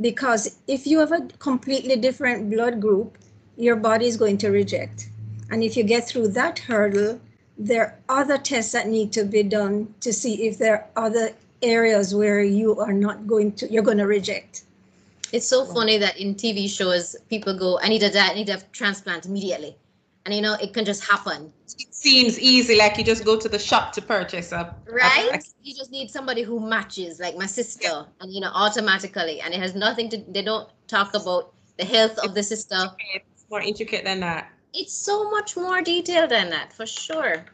[0.00, 3.16] Because if you have a completely different blood group,
[3.56, 5.08] your body is going to reject.
[5.50, 7.20] And if you get through that hurdle,
[7.58, 11.30] there are other tests that need to be done to see if there are other
[11.62, 14.64] areas where you are not going to, you're going to reject.
[15.32, 18.48] It's so funny that in TV shows, people go, I need a diet, I need
[18.50, 19.76] a transplant immediately.
[20.26, 21.52] and you know it can just happen.
[21.78, 25.30] It seems easy, like you just go to the shop to purchase a Right?
[25.32, 29.54] a- You just need somebody who matches, like my sister, and you know, automatically, and
[29.54, 30.16] it has nothing to.
[30.28, 32.80] They don't talk about the health of the sister.
[33.46, 34.50] It's more intricate than that.
[34.74, 37.44] It's so much more detailed than that, for sure.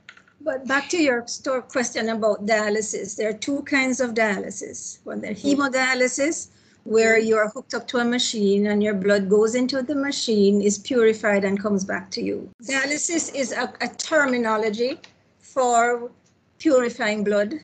[0.41, 5.01] But back to your store question about dialysis, there are two kinds of dialysis.
[5.05, 6.49] One, the hemodialysis,
[6.85, 10.79] where you're hooked up to a machine and your blood goes into the machine, is
[10.79, 12.49] purified and comes back to you.
[12.65, 14.99] Dialysis is a, a terminology
[15.41, 16.11] for
[16.59, 17.57] purifying blood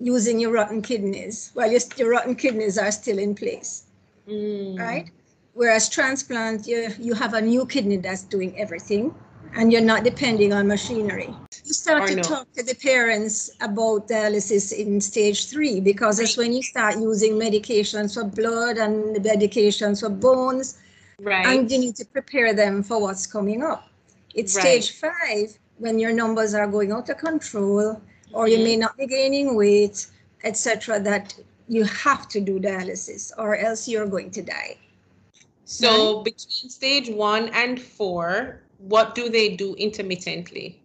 [0.00, 3.84] using your rotten kidneys while your, your rotten kidneys are still in place,
[4.28, 4.78] Mm.
[4.78, 5.10] right?
[5.54, 9.14] Whereas transplant, you, you have a new kidney that's doing everything
[9.54, 11.34] and you're not depending on machinery.
[11.64, 16.52] You start to talk to the parents about dialysis in stage three because it's when
[16.52, 20.78] you start using medications for blood and medications for bones,
[21.20, 21.46] Right.
[21.46, 23.88] and you need to prepare them for what's coming up.
[24.34, 24.82] It's Right.
[24.82, 28.00] stage five when your numbers are going out of control,
[28.32, 28.80] or you may mm-hmm.
[28.80, 30.06] not be gaining weight,
[30.42, 30.98] etc.
[30.98, 31.34] That
[31.68, 34.78] you have to do dialysis, or else you're going to die.
[35.64, 40.82] So between stage one and four, what do they do intermittently?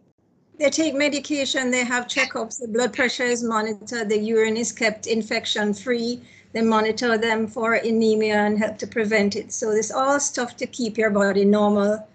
[0.60, 5.06] They take medication, they have checkups, the blood pressure is monitored, the urine is kept
[5.06, 6.22] infection free.
[6.54, 9.52] They monitor them for anemia and help to prevent it.
[9.52, 12.08] So it's all stuff to keep your body normal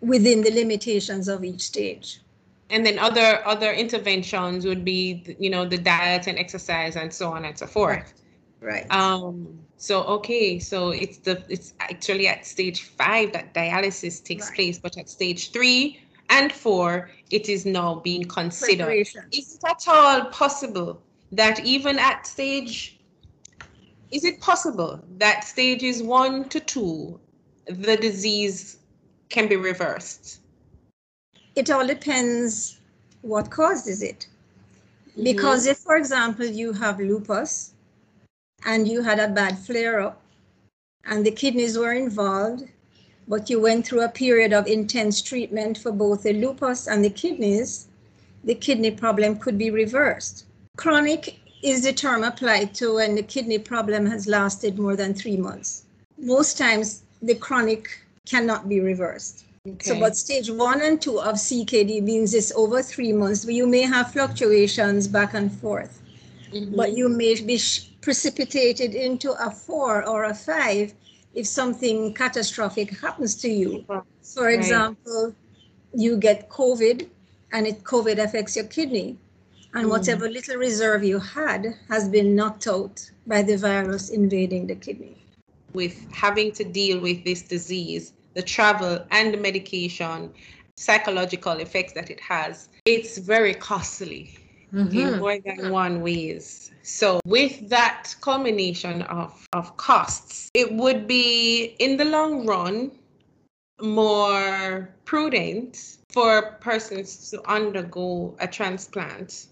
[0.00, 2.20] within the limitations of each stage.
[2.68, 7.32] And then other other interventions would be, you know, the diet and exercise and so
[7.32, 8.12] on and so forth.
[8.60, 8.90] Right.
[8.90, 9.58] Um.
[9.80, 14.56] So okay, so it's the it's actually at stage five that dialysis takes Right.
[14.56, 19.06] place, but at stage three and four, it is now being considered.
[19.32, 21.00] Is it at all possible
[21.32, 23.00] that even at stage,
[24.10, 27.18] is it possible that stages one to two,
[27.64, 28.80] the disease
[29.30, 30.40] can be reversed?
[31.56, 32.80] It all depends
[33.22, 34.26] what causes it.
[35.22, 35.72] Because mm-hmm.
[35.72, 37.72] if, for example, you have lupus
[38.64, 40.20] and you had a bad flare up
[41.04, 42.64] and the kidneys were involved,
[43.26, 47.10] but you went through a period of intense treatment for both the lupus and the
[47.10, 47.88] kidneys,
[48.44, 50.44] the kidney problem could be reversed.
[50.76, 55.36] Chronic is the term applied to when the kidney problem has lasted more than three
[55.36, 55.84] months.
[56.18, 57.88] Most times, the chronic
[58.26, 59.44] cannot be reversed.
[59.82, 63.44] So, but stage one and two of CKD means it's over three months.
[63.44, 66.00] You may have fluctuations back and forth,
[66.52, 66.76] Mhm.
[66.76, 70.94] but you may be sh- precipitated into a four or a five
[71.34, 73.84] if something catastrophic happens to you.
[74.22, 74.54] For Right.
[74.54, 75.34] example,
[75.94, 77.08] you get COVID
[77.52, 79.18] and it COVID affects your kidney.
[79.72, 79.90] And Mm.
[79.90, 85.16] whatever little reserve you had has been knocked out by the virus invading the kidney.
[85.72, 90.32] with having to deal with this disease, the travel and the medication,
[90.76, 94.34] psychological effects that it has, it's very costly
[94.72, 95.18] in Mhm.
[95.18, 96.70] more than one ways.
[96.82, 102.92] So with that culmination of, of costs, it would be in the long run
[103.80, 109.46] more prudent for persons to undergo a transplant.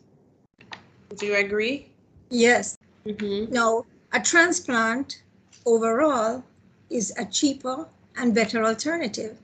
[1.16, 1.90] Do you agree?
[2.30, 2.76] Yes,
[3.06, 3.52] Mm-hmm.
[3.52, 5.22] Now, a transplant
[5.64, 6.44] overall
[6.90, 9.38] is a cheaper and better alternative.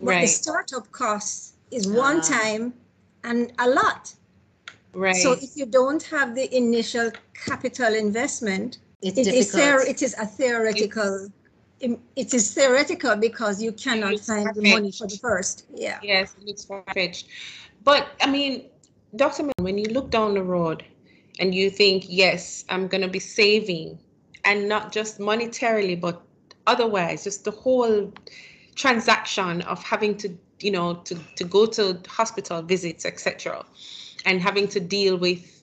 [0.00, 2.28] But the startup cost is one Ah.
[2.38, 2.74] time
[3.24, 4.14] and a lot.
[4.94, 5.16] Right.
[5.16, 10.14] So if you don't have the initial capital investment, It's it is, theor- it is
[10.18, 11.28] a theoretical,
[11.80, 15.66] im- it is theoretical because you cannot It's find the money for the first.
[15.74, 15.98] Yeah.
[16.02, 17.26] Yes, it looks far-fetched.
[17.84, 18.70] But I mean,
[19.16, 19.50] Dr.
[19.58, 20.84] When you look down the road
[21.38, 23.98] and you think, yes, I'm going to be saving,
[24.44, 26.22] and not just monetarily, but
[26.66, 28.12] otherwise, just the whole
[28.74, 30.28] transaction of having to,
[30.60, 33.64] you know, to, to go to hospital visits, etc.,
[34.24, 35.62] and having to deal with,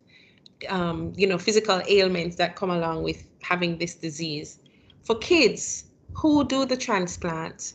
[0.67, 4.59] um, you know, physical ailments that come along with having this disease.
[5.03, 7.73] For kids who do the transplant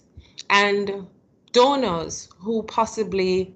[0.50, 1.06] and
[1.52, 3.54] donors who possibly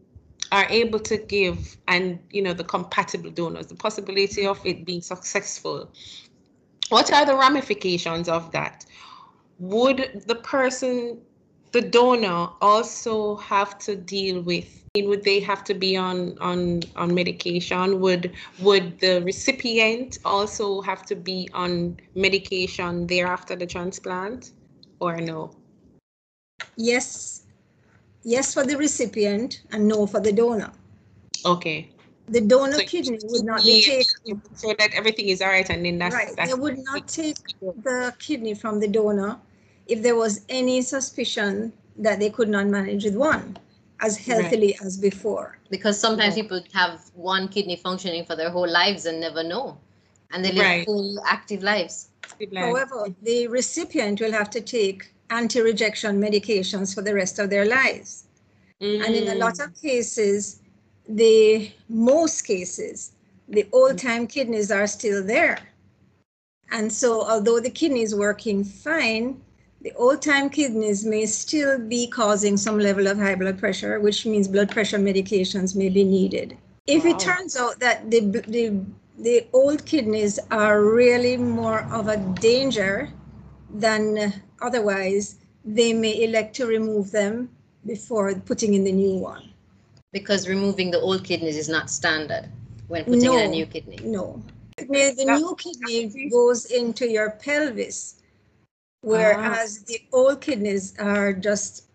[0.52, 5.02] are able to give and you know the compatible donors the possibility of it being
[5.02, 5.90] successful
[6.88, 8.86] what are the ramifications of that
[9.58, 11.20] would the person
[11.72, 17.14] the donor also have to deal with would they have to be on on on
[17.14, 24.52] medication would would the recipient also have to be on medication thereafter the transplant
[24.98, 25.50] or no
[26.76, 27.44] Yes.
[28.24, 30.72] Yes for the recipient and no for the donor.
[31.46, 31.88] okay
[32.28, 34.42] The donor So kidney would not be taken.
[34.54, 37.36] so that everything is all right and then that's, Right, that's they would not take
[37.60, 39.38] the kidney from the donor
[39.88, 43.56] if there was any suspicion that they could not manage with one.
[44.00, 45.58] as healthily as before.
[45.70, 46.42] Because sometimes Right.
[46.44, 49.76] people have one kidney functioning for their whole lives and never know.
[50.30, 50.84] And they live Right.
[50.86, 52.06] full active lives.
[52.54, 58.26] However, the recipient will have to take anti-rejection medications for the rest of their lives.
[58.80, 59.40] And in a Mm.
[59.40, 60.60] lot of cases,
[61.08, 63.10] the most cases,
[63.48, 65.58] the old-time kidneys are still there.
[66.70, 69.42] And so although the kidney is working fine,
[69.80, 74.48] the old-time kidneys may still be causing some level of high blood pressure, which means
[74.48, 76.56] blood pressure medications may be needed.
[76.86, 77.10] If Wow.
[77.10, 78.80] it turns out that the, the,
[79.18, 83.10] the old kidneys are really more of a danger
[83.72, 87.50] than otherwise, they may elect to remove them
[87.86, 89.50] before putting in the new one.
[90.12, 92.48] Because removing the old kidneys is not standard
[92.88, 93.98] when putting in a new kidney.
[94.02, 94.42] No.
[94.78, 98.14] The, the new kidney goes into your pelvis,
[99.02, 101.86] whereas the old kidneys are just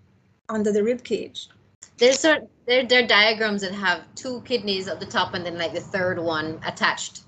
[0.50, 1.50] under the rib cage.
[1.98, 5.58] There's certain there, there are diagrams that have two kidneys at the top and then
[5.58, 7.22] like the third one attached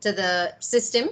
[0.00, 1.10] to the system,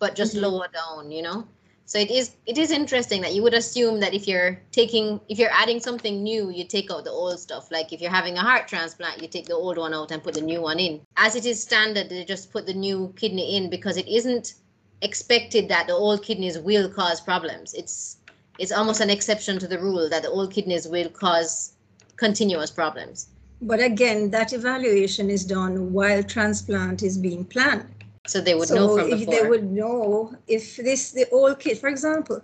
[0.00, 0.42] but just Mhm.
[0.42, 1.46] lower down, you know?
[1.86, 5.38] So it is it is interesting that you would assume that if you're taking if
[5.38, 7.70] you're adding something new, you take out the old stuff.
[7.72, 10.34] Like if you're having a heart transplant, you take the old one out and put
[10.34, 11.00] the new one in.
[11.16, 14.54] As it is standard, they just put the new kidney in because it isn't
[15.02, 17.74] expected that the old kidneys will cause problems.
[17.74, 18.18] It's
[18.58, 21.72] it's almost an exception to the rule that the old kidneys will cause
[22.16, 23.28] continuous problems.
[23.62, 27.86] But again, that evaluation is done while transplant is being planned.
[28.26, 29.34] So they would know So from if before.
[29.34, 32.42] they would know if this, the old kid, for example,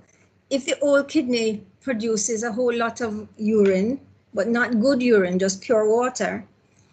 [0.49, 4.01] if the old kidney produces a whole lot of urine,
[4.33, 6.45] but not good urine, just pure water,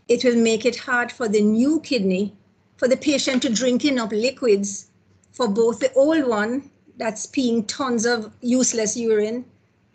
[0.10, 2.34] it will make it hard for the new kidney,
[2.76, 4.88] for the patient to drink enough liquids
[5.34, 9.44] for both the old one that's peeing tons of useless urine,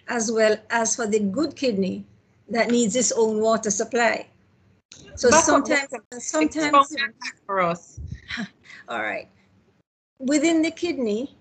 [0.08, 2.04] as well as for the good kidney
[2.50, 4.26] that needs its own water supply.
[5.14, 6.96] So up, sometimes, sometimes.
[7.46, 8.00] for us.
[8.88, 9.28] All right.
[10.18, 11.36] Within the kidney,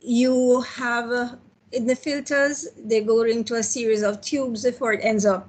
[0.00, 1.34] you have uh,
[1.72, 5.48] in the filters, they go into a series of tubes before it ends up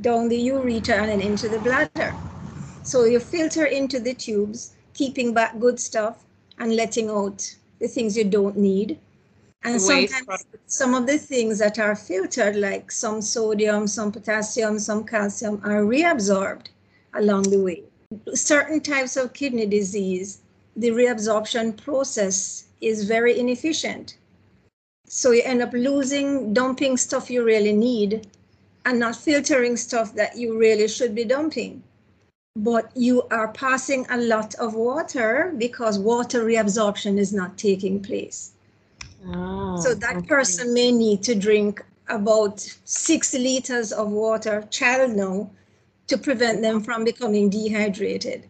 [0.00, 2.14] down the ureter and then into the bladder.
[2.82, 6.24] So you filter into the tubes, keeping back good stuff
[6.60, 8.98] and letting out the things you don't need.
[9.64, 15.04] And sometimes some of the things that are filtered, like some sodium, some potassium, some
[15.04, 16.68] calcium, are reabsorbed
[17.14, 17.82] along the way.
[18.34, 20.40] Certain types of kidney disease,
[20.76, 24.16] the reabsorption process is very inefficient.
[25.06, 28.26] So you end up losing, dumping stuff you really need
[28.86, 31.82] and not filtering stuff that you really should be dumping.
[32.56, 38.52] But you are passing a lot of water because water reabsorption is not taking place.
[39.24, 40.26] Ah, So that okay.
[40.26, 45.50] person may need to drink about six liters of water, child now,
[46.08, 48.46] to prevent them from becoming dehydrated.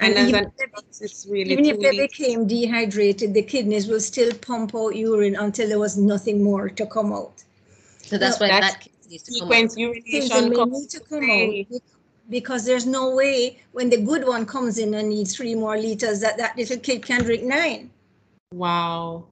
[0.00, 3.86] And And even an if they- it's really even if they became dehydrated, the kidneys
[3.86, 7.44] will still pump out urine until there was nothing more to come out.
[8.02, 9.48] so that's no, why that's that kid needs to come out.
[9.48, 9.76] sequence
[10.10, 11.82] Things urination may comes need to come out be-
[12.30, 16.20] because there's no way when the good one comes in and needs three more liters
[16.20, 17.90] that that little kid can drink nine.
[18.52, 19.26] Wow.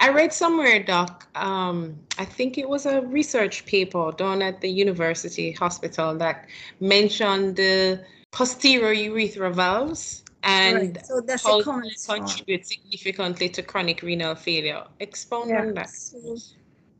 [0.00, 4.68] I read somewhere, Doc, um, I think it was a research paper done at the
[4.68, 6.46] university hospital that
[6.80, 13.62] mentioned the posterior urethral valves and Right, So that's how a they contribute significantly to
[13.62, 14.84] chronic renal failure.
[15.00, 15.90] Expound on that.
[15.90, 16.36] So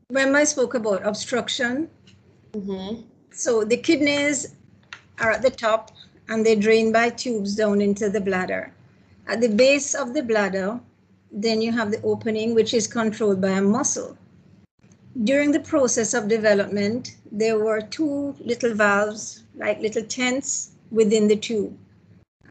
[0.09, 1.89] When I spoke about obstruction,
[2.53, 3.03] Mhm.
[3.31, 4.55] So the kidneys
[5.19, 5.91] are at the top
[6.29, 8.71] and they drain by tubes down into the bladder.
[9.27, 10.79] At the base of the bladder,
[11.31, 14.17] then you have the opening, which is controlled by a muscle.
[15.23, 21.35] During the process of development, there were two little valves, like little tents within the
[21.35, 21.77] tube.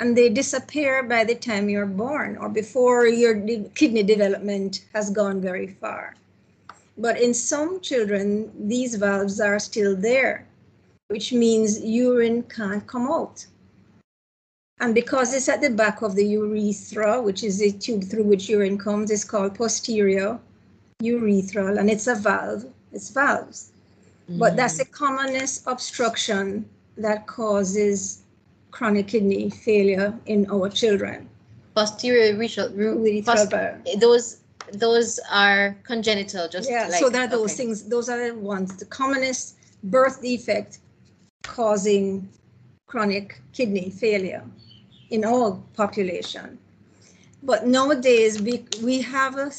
[0.00, 5.10] And they disappear by the time you're born or before your de- kidney development has
[5.10, 6.14] gone very far.
[6.96, 10.46] But in some children, these valves are still there
[11.09, 13.46] which means urine can't come out.
[14.80, 18.48] And because it's at the back of the urethra, which is the tube through which
[18.48, 20.38] urine comes, it's called posterior
[21.02, 23.72] urethral, and it's a valve, it's valves.
[24.28, 24.92] But that's the mm.
[24.92, 28.22] commonest obstruction that causes
[28.70, 31.28] chronic kidney failure in our children.
[31.74, 34.00] Posterior urethral, Urethral post- valve.
[34.00, 34.40] those
[34.72, 37.64] those are congenital, just Yeah, like so that those okay.
[37.64, 40.78] things, those are the ones, the commonest birth defect
[41.49, 42.28] causing
[42.86, 44.44] chronic kidney failure
[45.11, 46.59] in all population.
[47.42, 49.51] But nowadays, we, we have a,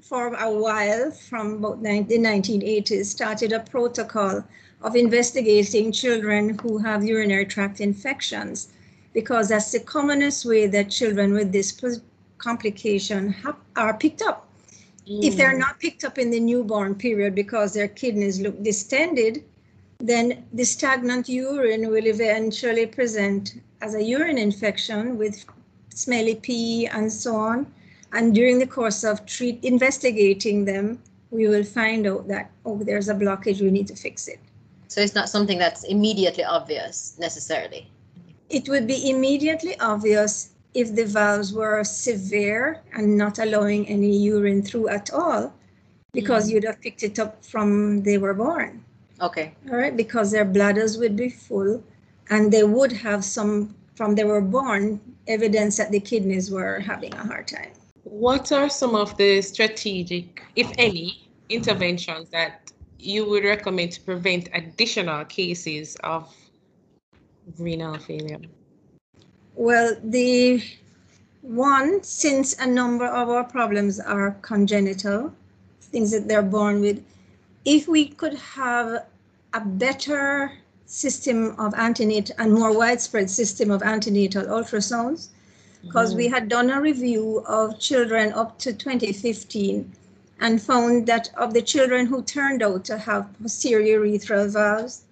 [0.00, 4.44] for a while, from about the 1980s, started a protocol
[4.82, 8.68] of investigating children who have urinary tract infections
[9.12, 11.68] because that's the commonest way that children with this
[12.38, 13.34] complication
[13.76, 14.48] are picked up.
[15.08, 15.24] Mm.
[15.24, 15.58] If they're mm.
[15.66, 19.44] not picked up in the newborn period because their kidneys look distended,
[20.00, 25.44] then the stagnant urine will eventually present as a urine infection with
[25.94, 27.72] smelly pee and so on.
[28.12, 33.08] And during the course of treat investigating them, we will find out that, oh, there's
[33.08, 34.40] a blockage, we need to fix it.
[34.88, 37.88] So it's not something that's immediately obvious necessarily.
[38.48, 44.62] It would be immediately obvious if the valves were severe and not allowing any urine
[44.62, 45.52] through at all,
[46.12, 46.54] because mm.
[46.54, 48.84] you'd have picked it up from they were born.
[49.20, 49.54] Okay.
[49.70, 51.82] All right, because their bladders would be full
[52.30, 57.14] and they would have some, from they were born, evidence that the kidneys were having
[57.14, 57.70] a hard time.
[58.04, 64.48] What are some of the strategic, if any, interventions that you would recommend to prevent
[64.54, 66.34] additional cases of
[67.58, 68.40] renal failure?
[69.54, 70.62] Well, the
[71.42, 75.34] one, since a number of our problems are congenital,
[75.80, 77.04] things that they're born with,
[77.64, 79.06] if we could have
[79.54, 80.52] a better
[80.86, 85.28] system of antenatal and more widespread system of antenatal ultrasounds,
[85.82, 86.18] because mm-hmm.
[86.18, 89.92] we had done a review of children up to 2015
[90.40, 95.04] and found that of the children who turned out to have posterior urethral valves,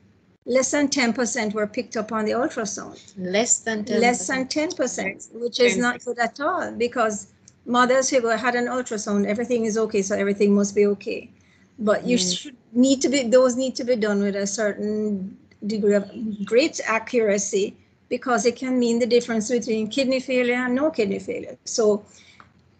[0.46, 3.12] less than 10% were picked up on the ultrasound.
[3.16, 4.00] Less than 10%.
[4.00, 5.80] Less than 10%, which is 10%.
[5.80, 7.28] not good at all because
[7.66, 11.30] mothers who had an ultrasound, everything is okay, so everything must be okay.
[11.78, 12.38] But you mm.
[12.38, 16.10] should need to be, those need to be done with a certain degree of
[16.44, 17.76] great accuracy
[18.08, 21.56] because it can mean the difference between kidney failure and no kidney failure.
[21.64, 22.04] So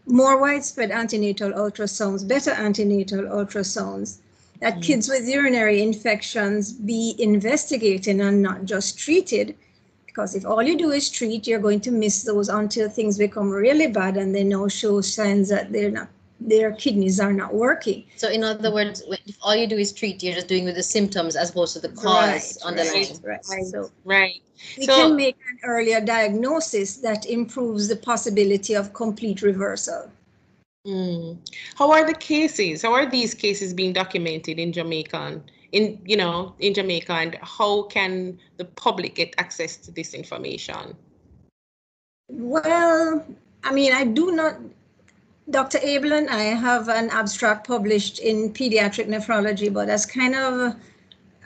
[0.06, 4.18] more widespread antenatal ultrasounds, better antenatal ultrasounds,
[4.60, 4.82] that mm.
[4.82, 9.54] kids with urinary infections be investigated and not just treated.
[10.06, 13.50] Because if all you do is treat, you're going to miss those until things become
[13.50, 16.08] really bad and they now show signs that they're not
[16.40, 18.04] their kidneys are not working.
[18.16, 20.82] So in other words, if all you do is treat, you're just doing with the
[20.82, 23.08] symptoms as opposed to the cause right, underlying.
[23.24, 23.66] Right, right.
[23.66, 24.40] So right.
[24.76, 30.10] We so, can make an earlier diagnosis that improves the possibility of complete reversal.
[30.86, 31.38] Mm.
[31.76, 32.82] How are the cases?
[32.82, 35.16] How are these cases being documented in Jamaica?
[35.16, 40.14] And in you know, in Jamaica, and how can the public get access to this
[40.14, 40.96] information?
[42.28, 43.26] Well,
[43.64, 44.56] I mean, I do not.
[45.50, 45.78] Dr.
[45.82, 50.76] Abel and I have an abstract published in pediatric nephrology, but that's kind of,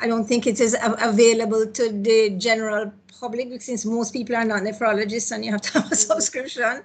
[0.00, 4.62] I don't think it is available to the general public since most people are not
[4.62, 6.82] nephrologists and you have to have a subscription.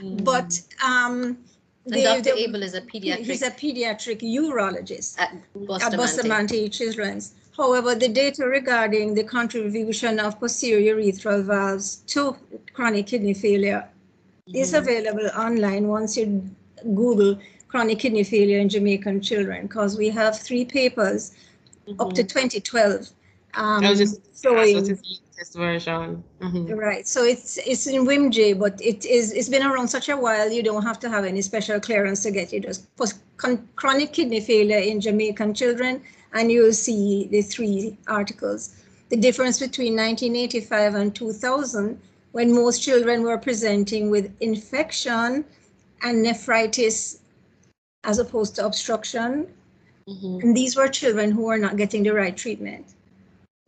[0.00, 0.24] Mm.
[0.24, 1.38] But um,
[1.86, 2.36] and Dr.
[2.36, 3.24] Abel is a pediatric.
[3.24, 5.84] He's a pediatric urologist at Bustamante.
[5.84, 7.34] At Bustamante Children's.
[7.56, 12.36] However, the data regarding the contribution of posterior urethral valves to
[12.72, 13.88] chronic kidney failure.
[14.54, 16.48] Is available online once you
[16.82, 17.38] Google
[17.68, 21.32] chronic kidney failure in Jamaican children, because we have three papers
[21.86, 22.00] mm-hmm.
[22.00, 23.10] up to 2012
[23.54, 24.84] um, showing
[25.38, 26.22] latest version.
[26.40, 26.74] Mm-hmm.
[26.74, 27.06] Right.
[27.06, 30.50] So it's it's in WIMJ, but it is it's been around such a while.
[30.50, 32.64] You don't have to have any special clearance to get it.
[32.64, 33.20] Just post
[33.76, 38.76] chronic kidney failure in Jamaican children, and you'll see the three articles.
[39.10, 42.00] The difference between 1985 and 2000,
[42.32, 45.44] when most children were presenting with infection
[46.02, 47.20] and nephritis
[48.04, 49.46] as opposed to obstruction.
[50.08, 50.40] Mm-hmm.
[50.40, 52.86] And these were children who were not getting the right treatment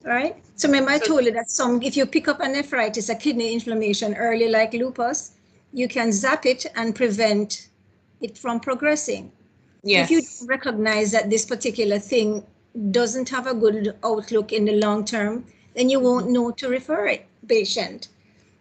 [0.05, 0.37] right?
[0.57, 3.53] So remember I told you that some, if you pick up a nephritis, a kidney
[3.53, 5.33] inflammation early like lupus,
[5.73, 7.69] you can zap it and prevent
[8.21, 9.31] it from progressing.
[9.83, 10.11] Yes.
[10.11, 12.45] If you recognize that this particular thing
[12.91, 15.45] doesn't have a good outlook in the long term,
[15.75, 18.09] then you won't know to refer it patient.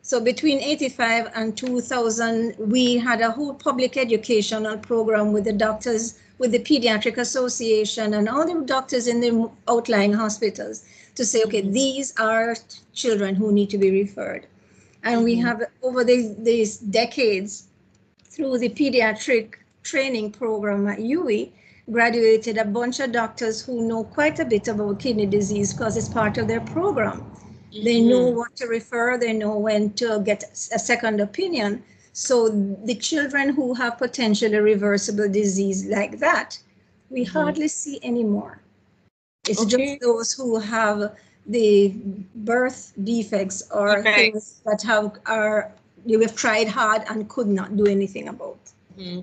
[0.10, 6.18] So between 85 and 2000, we had a whole public educational program with the doctors,
[6.40, 10.84] with the Pediatric Association and all the doctors in the outlying hospitals
[11.14, 11.74] to say, okay, mm-hmm.
[11.74, 12.56] these are
[12.92, 14.48] children who need to be referred.
[15.04, 15.46] And we mm-hmm.
[15.46, 17.68] have, over these, these decades,
[18.32, 21.52] through the pediatric training program at UWI,
[21.92, 26.10] graduated a bunch of doctors who know quite a bit about kidney disease because it's
[26.10, 27.32] part of their program.
[27.72, 27.84] Mm-hmm.
[27.84, 31.84] They know what to refer, they know when to get a second opinion.
[32.14, 32.50] So
[32.84, 36.60] the children who have potentially reversible disease like that,
[37.10, 37.38] we mm-hmm.
[37.38, 38.62] hardly see anymore.
[39.48, 39.94] It's okay.
[39.94, 41.16] just those who have
[41.46, 41.96] the
[42.36, 44.32] birth defects or okay.
[44.32, 45.72] things that have are
[46.06, 48.60] you have tried hard and could not do anything about.
[48.98, 49.22] Mm-hmm.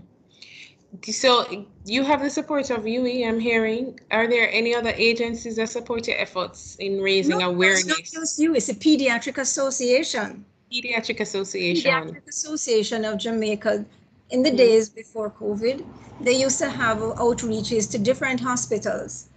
[1.10, 4.00] So you have the support of UWI, I'm hearing.
[4.10, 7.86] Are there any other agencies that support your efforts in raising No, awareness?
[7.86, 10.44] It's not just you, it's a pediatric association.
[10.72, 11.92] Pediatric Association.
[11.92, 13.84] Pediatric Association of Jamaica.
[14.30, 14.56] In the Mhm.
[14.56, 15.84] days before COVID,
[16.20, 19.28] they used to have outreaches to different hospitals.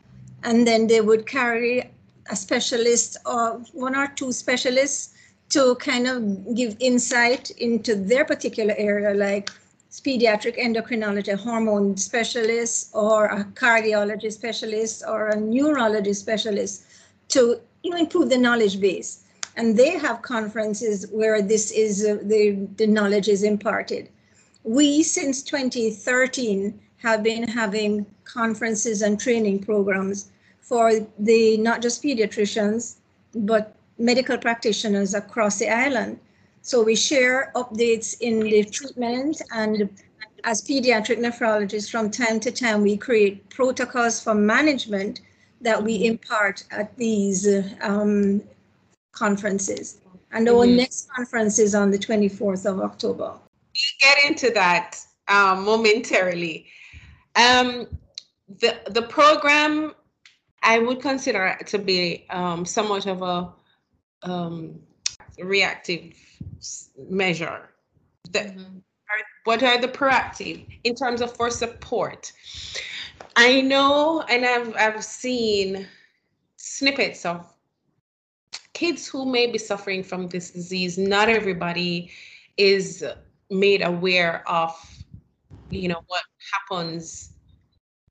[0.43, 1.91] And then they would carry
[2.31, 5.09] a specialist or one or two specialists
[5.49, 9.49] to kind of give insight into their particular area, like
[9.91, 16.83] pediatric endocrinology, hormone specialist, or a cardiology specialist, or a neurology specialist
[17.29, 19.23] to you know, improve the knowledge base
[19.59, 24.09] and they have conferences where this is uh, the, the knowledge is imparted.
[24.63, 30.31] We, since 2013, have been having conferences and training programs
[30.61, 32.95] for the not just pediatricians,
[33.35, 36.19] but medical practitioners across the island.
[36.61, 39.89] So we share updates in the treatment and
[40.43, 45.21] as pediatric nephrologists, from time to time, we create protocols for management
[45.61, 47.47] that we impart at these
[47.81, 48.41] um,
[49.11, 49.97] conferences.
[50.31, 50.75] And our Mhm.
[50.77, 53.33] next conference is on the 24th of October.
[53.33, 54.97] We'll get into that
[55.27, 56.67] um, momentarily.
[57.35, 57.87] Um,
[58.59, 59.93] the the program
[60.63, 63.53] I would consider to be um, somewhat of a
[64.23, 64.79] um,
[65.37, 66.13] reactive
[67.09, 67.69] measure.
[68.31, 68.81] The, Mhm.
[69.09, 72.31] are, what are the proactive in terms of for support?
[73.35, 75.87] I know, and I've I've seen
[76.57, 77.45] snippets of
[78.73, 80.97] kids who may be suffering from this disease.
[80.97, 82.11] Not everybody
[82.57, 83.03] is
[83.49, 84.75] made aware of,
[85.69, 86.23] you know, what
[86.53, 87.31] happens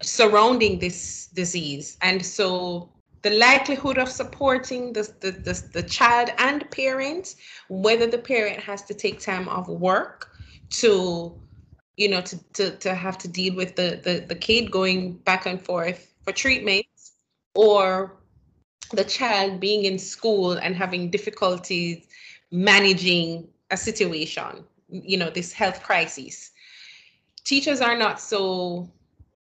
[0.02, 2.90] surrounding this disease, and so
[3.22, 7.34] the likelihood of supporting the, the, the, the child and parent,
[7.68, 10.30] whether the parent has to take time off work
[10.70, 11.34] to,
[11.96, 15.46] you know, to, to, to have to deal with the, the, the kid going back
[15.46, 16.86] and forth for treatment,
[17.54, 18.16] or
[18.92, 22.06] the child being in school and having difficulties
[22.52, 26.52] managing a situation, you know, this health crisis.
[27.44, 28.90] Teachers are not so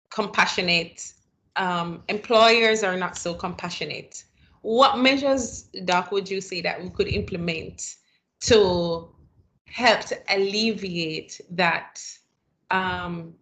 [0.09, 1.13] compassionate
[1.58, 4.24] um, employers are not so compassionate.
[4.62, 7.95] What measures, Doc, would you say that we could implement
[8.41, 9.10] to
[9.66, 12.01] help to alleviate that
[12.72, 13.34] um,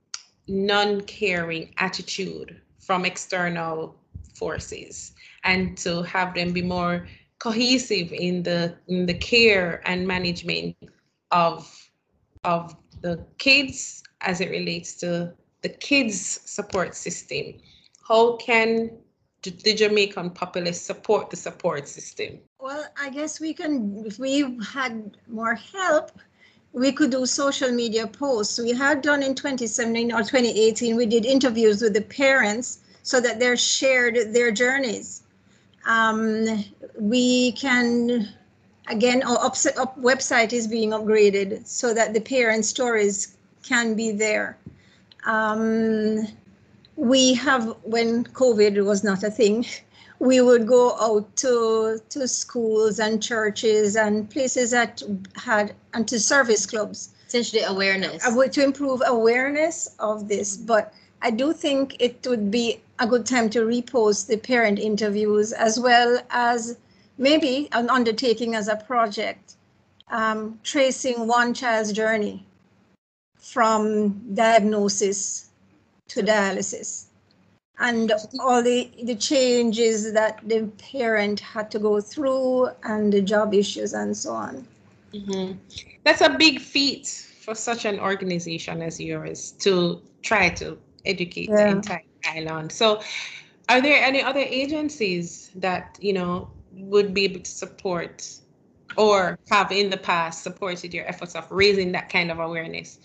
[0.47, 3.95] non-caring attitude from external
[4.36, 5.13] forces
[5.43, 7.07] and to have them be more
[7.39, 10.76] cohesive in the in the care and management
[11.32, 11.89] of
[12.43, 17.53] of the kids as it relates to the kids support system
[18.08, 18.91] how can
[19.41, 22.39] the Jamaican populace support the support system?
[22.60, 26.12] Well, I guess we can, if we had more help,
[26.72, 28.60] we could do social media posts.
[28.60, 33.39] We had done in 2017 or 2018, we did interviews with the parents so that
[33.39, 35.24] they shared their journeys.
[35.88, 36.66] Um,
[36.99, 38.28] we can,
[38.88, 44.12] again, our ups- up website is being upgraded so that the parent stories can be
[44.12, 44.58] there.
[45.26, 46.28] Um,
[46.95, 49.65] we have, when COVID was not a thing,
[50.19, 55.03] we would go out to to schools and churches and places that
[55.35, 58.25] had and to service clubs Essentially awareness.
[58.25, 60.55] uh, to improve awareness of this.
[60.55, 65.51] But I do think it would be a good time to repost the parent interviews
[65.51, 66.77] as well as
[67.17, 69.55] maybe an undertaking as a project,
[70.09, 72.45] um, tracing one child's journey
[73.37, 75.49] from diagnosis
[76.08, 77.06] to dialysis
[77.80, 83.53] and all the, the changes that the parent had to go through and the job
[83.53, 84.66] issues and so on.
[85.14, 85.58] Mhm.
[86.03, 87.08] That's a big feat
[87.41, 92.72] for such an organization as yours to try to educate the entire island.
[92.72, 93.01] So,
[93.70, 98.28] are there any other agencies that you know would be able to support
[98.97, 102.99] or have in the past supported your efforts of raising that kind of awareness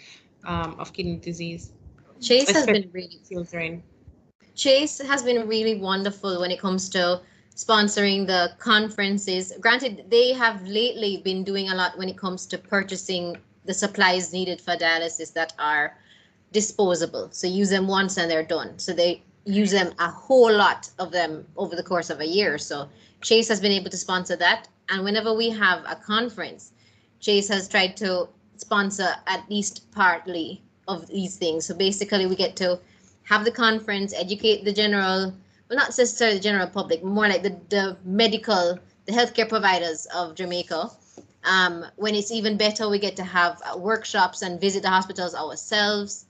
[0.45, 1.73] um, of kidney disease,
[2.21, 3.83] Chase has been really children?
[4.55, 7.21] Chase has been really wonderful when it comes to
[7.57, 9.53] sponsoring the conferences.
[9.61, 14.33] Granted, they have lately been doing a lot when it comes to purchasing the supplies
[14.33, 15.97] needed for dialysis that are
[16.53, 17.29] disposable.
[17.33, 18.79] So use them once and they're done.
[18.79, 22.59] So they use them a whole lot of them over the course of a year.
[22.59, 22.89] So
[23.23, 24.69] Chase has been able to sponsor that.
[24.89, 26.73] And whenever we have a conference,
[27.21, 31.67] Chase has tried to sponsor at least partly of these things.
[31.67, 32.79] So basically, we get to
[33.25, 35.33] have the conference, educate the general,
[35.69, 40.35] well, not necessarily the general public, more like the, the medical, the healthcare providers of
[40.35, 40.91] Jamaica.
[41.45, 45.35] Um, when it's even better, we get to have uh, workshops and visit the hospitals
[45.35, 46.27] ourselves.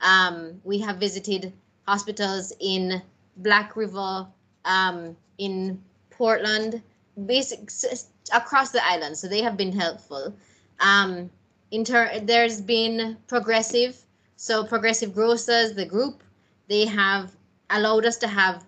[0.00, 1.52] Um, we have visited
[1.86, 3.02] hospitals in
[3.38, 4.26] Black River,
[4.64, 6.82] um, in Portland,
[7.26, 7.70] basic
[8.32, 9.16] across the island.
[9.16, 10.34] So they have been helpful.
[10.80, 11.30] Um,
[11.70, 14.01] in ter- there's been progressive.
[14.42, 16.24] So progressive grocers, the group,
[16.66, 17.30] they have
[17.70, 18.64] allowed us to have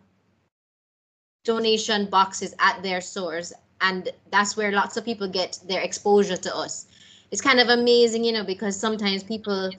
[1.43, 3.53] donation boxes at their stores.
[3.81, 6.87] And that's where lots of people get their exposure to us.
[7.33, 9.72] It's kind of amazing you know because sometimes people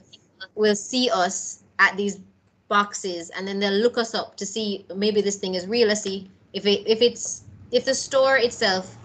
[0.54, 2.20] will see us at these
[2.68, 5.88] boxes and then they'll look us up to see maybe this thing is real.
[5.88, 8.98] Let's see if it if it's if the store itself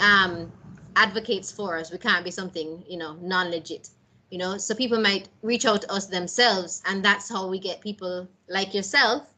[0.00, 0.52] um
[0.96, 3.88] advocates for us we can't be something you know non-legit
[4.30, 4.58] you know?
[4.58, 8.74] So people might reach out to us themselves and that's how we get people like
[8.74, 9.32] yourself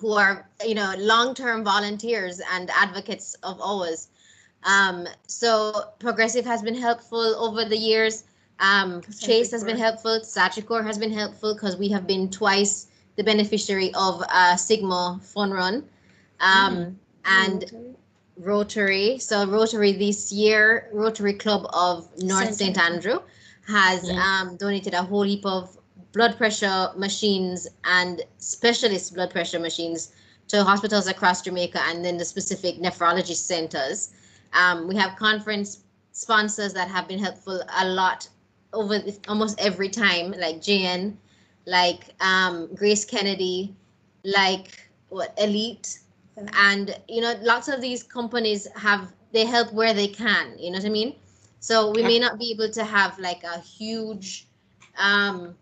[0.00, 4.08] who are you know long-term volunteers and advocates of ours.
[4.64, 8.24] Um, so progressive has been helpful over the years.
[8.60, 10.20] Um, chase has been helpful.
[10.20, 12.86] Sagicor has been helpful because we have been twice
[13.16, 15.84] the beneficiary of a sigma fun run.
[16.40, 17.96] Um, and
[18.36, 19.18] Rotary.
[19.18, 22.78] So Rotary this year, Rotary Club of North St.
[22.78, 23.20] Andrew
[23.66, 24.18] has Mhm.
[24.18, 25.78] um, donated a whole heap of
[26.12, 30.12] blood pressure machines and specialist blood pressure machines
[30.48, 34.10] to hospitals across Jamaica and then the specific nephrology centers.
[34.52, 38.28] Um, we have conference sponsors that have been helpful a lot
[38.72, 41.16] over the, almost every time, like JN,
[41.66, 43.74] like um, Grace Kennedy,
[44.24, 46.00] like what Elite,
[46.54, 50.78] and you know lots of these companies have they help where they can you know
[50.78, 51.14] what i mean
[51.62, 54.46] so we may not be able to have like a huge
[54.98, 55.54] um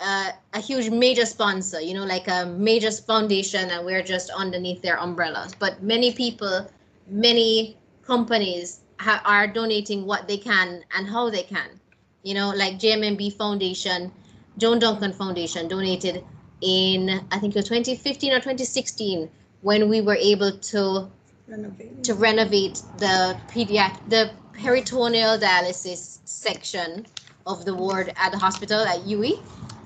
[0.00, 4.82] uh, a huge major sponsor you know like a major foundation and we're just underneath
[4.82, 5.54] their umbrellas.
[5.58, 6.70] But many people
[7.08, 11.80] many companies ha- are donating what they can and how they can.
[12.22, 14.12] You know like JMMB foundation
[14.58, 16.24] joan duncan foundation donated
[16.60, 19.30] in i think it was 2015 or 2016
[19.62, 21.08] when we were able to
[21.48, 22.04] renovate.
[22.04, 24.30] to renovate the pediatric the
[24.62, 27.06] peritoneal dialysis section
[27.46, 29.40] of the ward at the hospital at UWI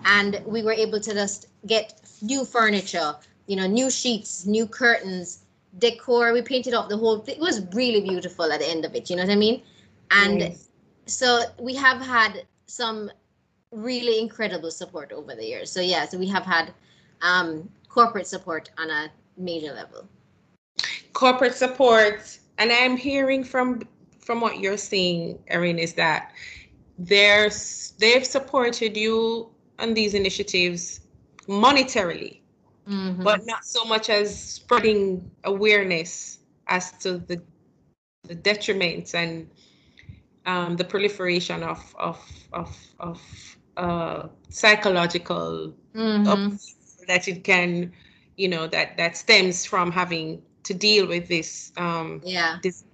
[0.04, 3.14] and we were able to just get new furniture
[3.46, 5.44] you know new sheets new curtains
[5.78, 6.32] decor.
[6.32, 9.10] We painted up the whole thing it was really beautiful at the end of it
[9.10, 9.62] you know what i mean?
[10.10, 10.68] And Nice.
[11.06, 13.10] so we have had some
[13.70, 15.70] really incredible support over the years.
[15.70, 16.72] So yeah so we have had
[17.22, 20.08] um corporate support on a major level.
[21.12, 23.82] Corporate support and i'm hearing from
[24.24, 26.32] from what you're seeing, erin is that
[26.98, 29.48] there's they've supported you
[29.78, 31.00] on these initiatives
[31.48, 32.40] monetarily
[32.88, 33.22] Mhm.
[33.24, 37.40] but not so much as spreading awareness as to the
[38.28, 39.48] the detriments and
[40.46, 42.18] um, the proliferation of of
[42.52, 43.20] of of
[43.76, 46.58] uh, psychological Mhm.
[47.08, 47.92] that it can
[48.36, 52.84] you know that that stems from having to deal with this um, yeah disease.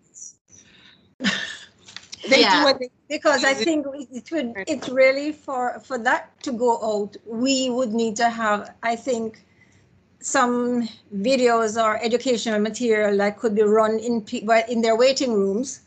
[2.29, 2.59] They Yeah.
[2.59, 6.53] do what they Because I Is think it would, it's really for, for that to
[6.53, 9.45] go out, we would need to have, I think,
[10.21, 15.81] some videos or educational material that could be run in, pe- in their waiting rooms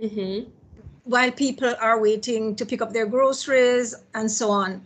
[0.00, 0.46] Mhm.
[1.04, 4.80] while people are waiting to pick up their groceries and so on.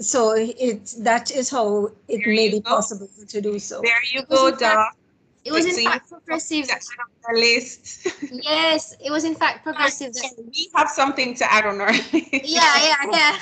[0.00, 2.70] So it, that is how it There may be go.
[2.70, 3.80] possible to do so.
[3.82, 4.96] There you go, in Doc.
[5.44, 6.78] It was in fact progressive on
[7.28, 8.06] our list.
[8.42, 12.12] yes it was in fact progressive that, we have something to add on our list.
[12.44, 13.38] yeah yeah yeah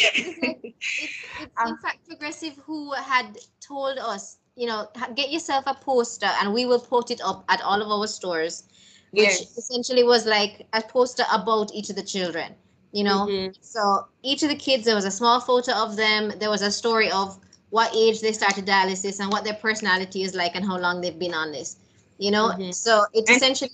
[0.04, 0.60] it's, like,
[0.98, 5.74] it's, it's Um, in fact progressive who had told us you know get yourself a
[5.74, 8.64] poster and we will put it up at all of our stores
[9.12, 9.56] which Yes.
[9.58, 12.54] essentially was like a poster about each of the children
[12.92, 13.54] you know Mhm.
[13.60, 16.70] so each of the kids there was a small photo of them there was a
[16.70, 17.38] story of
[17.70, 21.18] what age they started dialysis and what their personality is like and how long they've
[21.18, 21.76] been on this
[22.18, 22.74] you know Mhm.
[22.74, 23.70] so it And essentially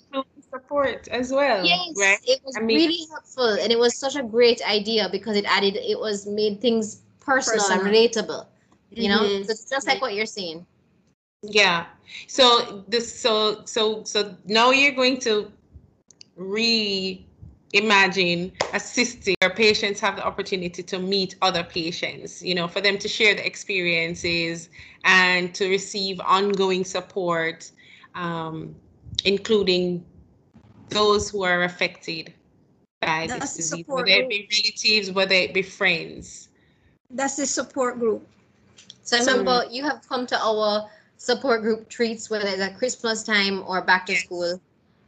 [0.51, 1.65] support as well.
[1.65, 2.19] yes Right?
[2.25, 5.45] it was I mean- really helpful and it was such a great idea because it
[5.47, 7.93] added it was made things personal, and Personal.
[7.93, 8.47] relatable
[8.93, 9.45] you know Mhm.
[9.45, 10.65] so it's just like what you're saying
[11.43, 11.87] Yeah.
[12.27, 15.53] So this so so so now you're going to
[17.81, 22.99] reimagine assisting your patients have the opportunity to meet other patients, you know, for them
[22.99, 24.69] to share the experiences
[25.05, 27.71] and to receive ongoing support,
[28.15, 28.75] um,
[29.25, 30.05] including
[30.91, 32.33] those who are affected
[33.03, 36.49] by That's this disease, support whether it be relatives, whether it be friends.
[37.11, 38.27] That's the support group.
[39.03, 43.23] so So- remember you have come to our support group treats whether it's at christmas
[43.23, 44.25] time or back to Yes.
[44.25, 44.61] school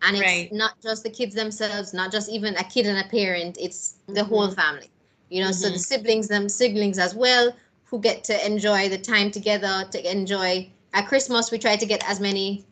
[0.03, 0.51] and it's Right.
[0.51, 4.25] not just the kids themselves not just even a kid and a parent it's the
[4.25, 4.57] whole Mhm.
[4.61, 4.91] family
[5.31, 5.85] You know, so the Mhm.
[5.91, 7.53] siblings, them siblings as well,
[7.87, 12.03] who get to enjoy the time together, to enjoy at Christmas, we try to get
[12.09, 12.65] as many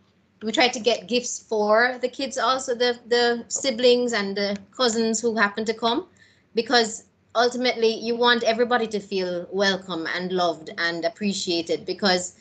[0.42, 5.20] we try to get gifts for the kids also the the siblings and the cousins
[5.20, 6.06] who happen to come
[6.54, 7.04] because
[7.34, 12.36] ultimately you want everybody to feel welcome and loved and appreciated because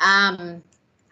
[0.00, 0.62] um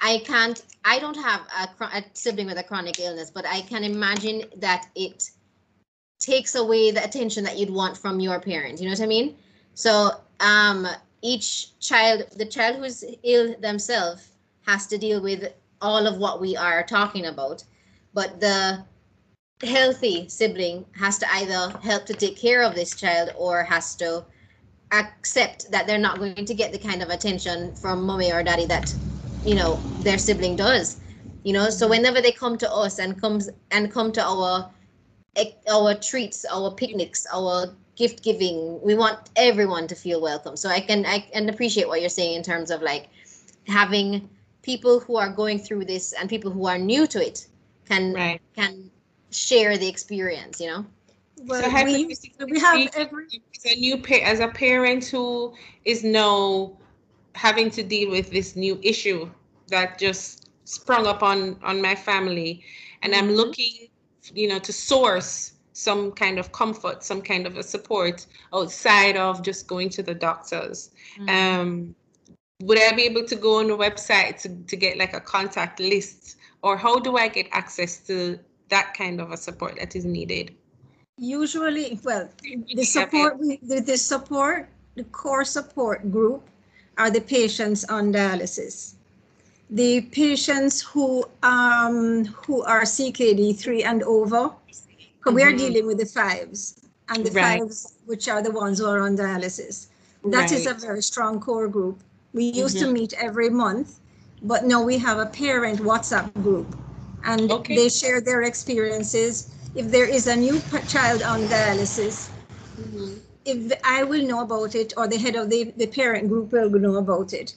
[0.01, 3.85] i can't i don't have a, a sibling with a chronic illness but i can
[3.85, 5.31] imagine that it
[6.21, 9.37] takes away the attention that you'd want from your parent you know what i mean?
[9.75, 10.11] So
[10.41, 10.87] um
[11.23, 14.31] each child the child who's ill themselves
[14.67, 17.65] has to deal with all of what we are talking about
[18.13, 18.85] but the
[19.63, 24.25] healthy sibling has to either help to take care of this child or has to
[24.93, 28.67] accept that they're not going to get the kind of attention from mommy or daddy
[28.67, 28.95] that
[29.45, 31.01] you know their sibling does
[31.45, 31.71] you know?
[31.71, 34.71] So whenever they come to us and comes and come to our
[35.37, 37.67] eh, our treats our picnics our
[37.97, 40.57] gift giving we want everyone to feel welcome.
[40.57, 43.09] So i can i can appreciate what you're saying in terms of like
[43.67, 44.29] having
[44.63, 47.47] people who are going through this and people who are new to it
[47.89, 48.41] can Right.
[48.57, 48.91] can
[49.31, 50.87] share the experience you know?
[51.47, 53.25] Well, so we, hypothetically we have every,
[53.55, 56.73] as a new pa- as a parent who is now
[57.35, 59.31] having to deal with this new issue
[59.69, 62.63] that just sprung up on on my family.
[63.03, 63.37] And i'm Mhm.
[63.37, 63.89] looking
[64.33, 69.43] you know to source some kind of comfort some kind of a support outside of
[69.43, 70.91] just going to the doctors.
[71.29, 71.95] Um
[72.63, 75.81] would i be able to go on the website to, to get like a contact
[75.81, 76.37] list?
[76.63, 80.55] Or how do i get access to that kind of a support that is needed?
[81.19, 82.29] Usually, well,
[82.75, 86.49] the support, the, the support, the core support group
[86.99, 88.95] are the patients on dialysis.
[89.71, 94.53] The patients who, um, who are CKD three and over,
[95.21, 95.59] 'cause we are Mhm.
[95.59, 96.75] dealing with the fives
[97.09, 97.61] and the Right.
[97.61, 99.87] fives, which are the ones who are on dialysis.
[100.25, 101.99] That is a very strong core group.
[102.33, 102.93] We used to Mhm.
[102.93, 104.01] meet every month,
[104.43, 106.77] but now we have a parent WhatsApp group.
[107.25, 107.75] And Okay.
[107.77, 109.49] they share their experiences.
[109.75, 112.29] If there is a new p- child on dialysis,
[112.79, 113.21] Mhm.
[113.45, 116.71] If I will know about it or the head of the, the parent group will
[116.71, 117.55] know about it.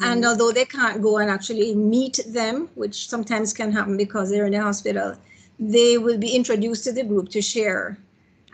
[0.00, 0.28] And Mhm.
[0.28, 4.52] although they can't go and actually meet them, which sometimes can happen because they're in
[4.52, 5.16] the hospital,
[5.58, 7.98] they will be introduced to the group to share.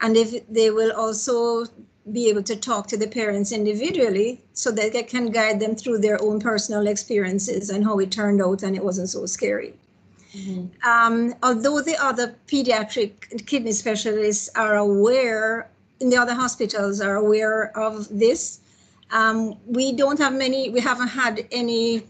[0.01, 1.67] And if they will also
[2.13, 5.99] be able to talk to the parents individually so that they can guide them through
[5.99, 9.75] their own personal experiences and how it turned out and it wasn't so scary.
[10.35, 10.71] Mhm.
[10.87, 15.69] Um, although the other pediatric kidney specialists are aware,
[16.01, 18.61] in the other hospitals are aware of this,
[19.11, 22.03] um, we don't have many, we haven't had any,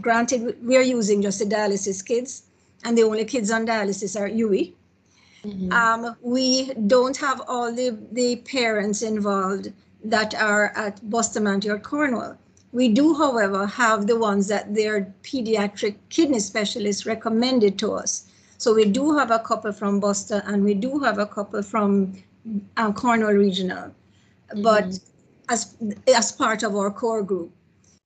[0.00, 2.44] granted, we are using just the dialysis kids,
[2.84, 4.72] and the only kids on dialysis are UWI.
[5.44, 5.72] Mhm.
[5.72, 9.72] Um, we don't have all the, the parents involved
[10.04, 12.36] that are at Bustamante or Cornwall.
[12.72, 18.24] We do, however, have the ones that their pediatric kidney specialist recommended to us.
[18.58, 22.14] So we do have a couple from Boston and we do have a couple from
[22.76, 23.94] um, Cornwall Regional,
[24.62, 25.00] but Mhm.
[25.48, 25.76] as,
[26.08, 27.50] as part of our core group.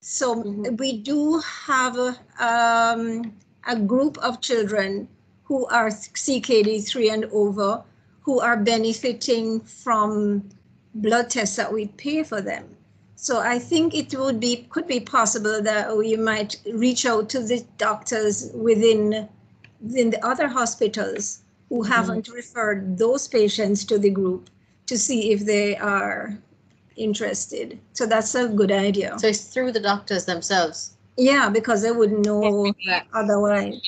[0.00, 0.78] So Mhm.
[0.78, 3.32] we do have a, um,
[3.66, 5.08] a group of children
[5.44, 7.82] who are CKD three and over,
[8.22, 10.42] who are benefiting from
[10.94, 12.64] blood tests that we pay for them.
[13.16, 17.40] So I think it would be, could be possible that we might reach out to
[17.40, 19.28] the doctors within,
[19.80, 22.34] within the other hospitals who haven't mm-hmm.
[22.34, 24.48] referred those patients to the group
[24.86, 26.36] to see if they are
[26.96, 27.78] interested.
[27.92, 29.18] So that's a good idea.
[29.18, 33.02] so it's through the doctors themselves Yeah, because they wouldn't know Right.
[33.14, 33.80] otherwise.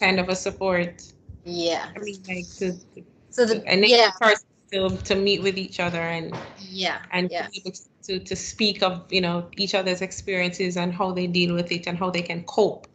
[0.00, 1.02] Kind of a support.
[1.44, 5.42] yeah I mean, like to, to, so to the enable yeah persons to, to meet
[5.42, 7.70] with each other and yeah and yeah to,
[8.02, 11.86] to to speak of you know each other's experiences and how they deal with it
[11.86, 12.88] and how they can cope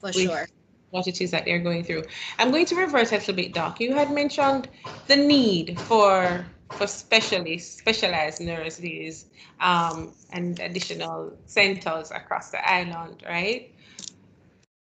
[0.00, 0.48] for with sure
[0.92, 2.04] what it is that they're going through.
[2.38, 3.80] I'm going to revert a little bit, Doc.
[3.80, 4.68] You had mentioned
[5.08, 9.26] the need for for specialists, specialized nurses,
[9.60, 13.70] um, and additional centers across the island, right?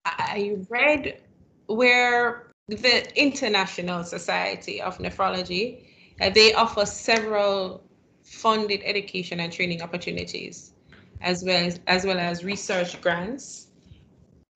[0.05, 1.22] I read
[1.68, 5.86] where the International Society of Nephrology,
[6.20, 7.84] uh, they offer several
[8.24, 10.74] funded education and training opportunities,
[11.22, 13.66] as well as, as well as research grants.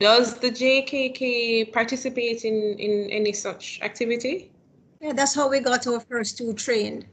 [0.02, 4.50] Does the JKK participate in, in any such activity?
[5.00, 7.06] Yeah, that's how we got our first two trained.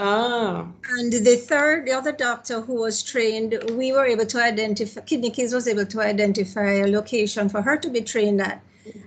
[0.00, 5.02] Ah, And the third, the other doctor who was trained, we were able to identify,
[5.02, 8.62] Kidney Kids was able to identify a location for her to be trained at.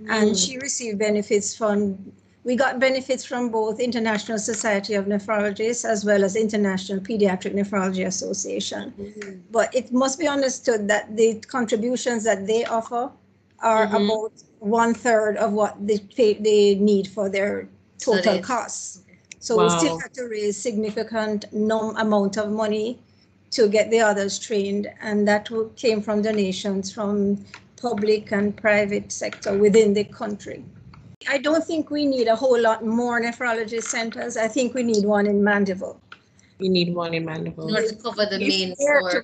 [0.10, 2.14] And mm, she received benefits from
[2.48, 8.08] We got benefits from both International Society of Nephrologists as well as International Pediatric Nephrology
[8.08, 8.94] Association.
[8.98, 9.32] Mm-hmm.
[9.52, 13.12] But it must be understood that the contributions that they offer
[13.60, 14.06] are Mhm.
[14.06, 17.68] about one third of what they pay, they need for their
[17.98, 19.02] total they- costs.
[19.40, 22.98] So we still have to raise significant num amount of money
[23.52, 27.44] to get the others trained, and that came from donations from
[27.76, 30.64] public and private sector within the country.
[31.30, 34.38] I don't think we need a whole lot more nephrology centers.
[34.38, 36.00] I think we need one in Mandeville.
[36.60, 37.66] We need one in In Mandeville.
[37.76, 39.24] order to cover the It's main there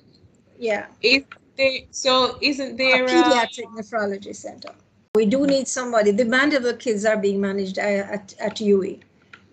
[0.58, 0.86] Yeah.
[1.02, 1.22] Is
[1.56, 4.70] there, so isn't there, a pediatric nephrology center.
[5.14, 6.10] We do need somebody.
[6.10, 9.00] The Mandeville kids are being managed uh, at, at UWI,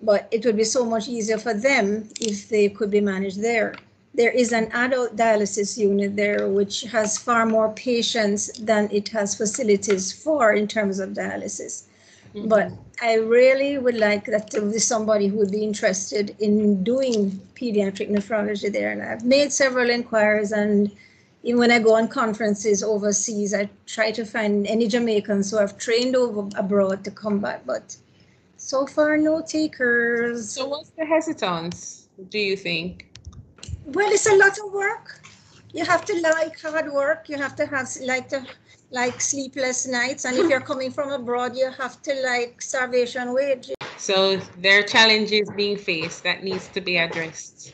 [0.02, 3.76] but it would be so much easier for them if they could be managed there.
[4.16, 9.36] There is an adult dialysis unit there, which has far more patients than it has
[9.36, 11.84] facilities for in terms of dialysis.
[12.36, 12.48] Mm-hmm.
[12.48, 12.72] But
[13.02, 18.10] I really would like that to be somebody who would be interested in doing pediatric
[18.10, 18.92] nephrology there.
[18.92, 20.92] And I've made several inquiries and
[21.44, 25.78] even when I go on conferences overseas, I try to find any Jamaicans who have
[25.78, 27.98] trained over abroad to come back, but
[28.58, 30.52] so far no takers.
[30.52, 33.08] so what's the hesitance, do you think?
[33.86, 35.20] Well, it's a lot of work.
[35.74, 37.30] You have to like hard work.
[37.30, 38.46] You have to have like to
[38.92, 43.72] like sleepless nights, and if you're coming from abroad, you have to like starvation wage.
[43.98, 47.74] So there are challenges being faced that needs to be addressed.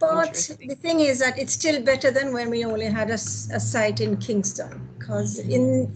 [0.00, 0.34] But
[0.66, 4.00] the thing is that it's still better than when we only had a, a site
[4.00, 5.92] in Kingston, because in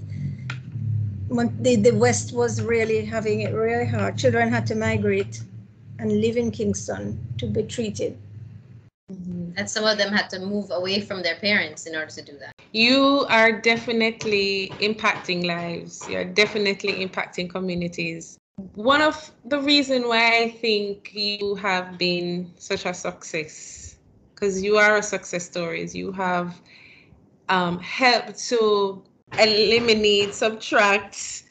[1.61, 4.17] the, the West was really having it really hard.
[4.17, 5.43] Children had to migrate
[5.99, 8.17] and live in Kingston to be treated.
[9.09, 12.39] And some of them had to move away from their parents in order to do
[12.39, 12.53] that.
[12.73, 16.07] You are definitely impacting lives.
[16.09, 18.37] You're definitely impacting communities.
[18.75, 23.97] One of the reason why I think you have been such a success,
[24.35, 26.61] because you are a success story, is you have
[27.49, 29.03] um, helped to
[29.39, 31.45] eliminate, subtract,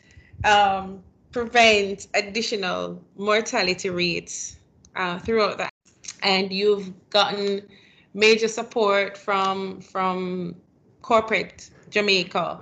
[0.43, 1.01] um,
[1.31, 4.57] prevent additional mortality rates
[4.95, 5.71] uh, throughout that.
[6.23, 7.67] And you've gotten
[8.13, 10.55] major support from from
[11.01, 12.59] corporate Jamaica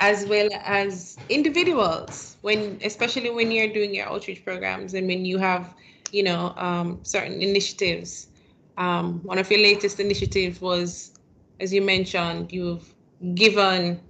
[0.00, 5.38] as well as individuals when especially when you're doing your outreach programs and when you
[5.38, 5.74] have
[6.10, 8.28] you know um, certain initiatives.
[8.76, 11.12] Um, one of your latest initiatives was
[11.60, 12.94] as you mentioned you've
[13.34, 14.00] given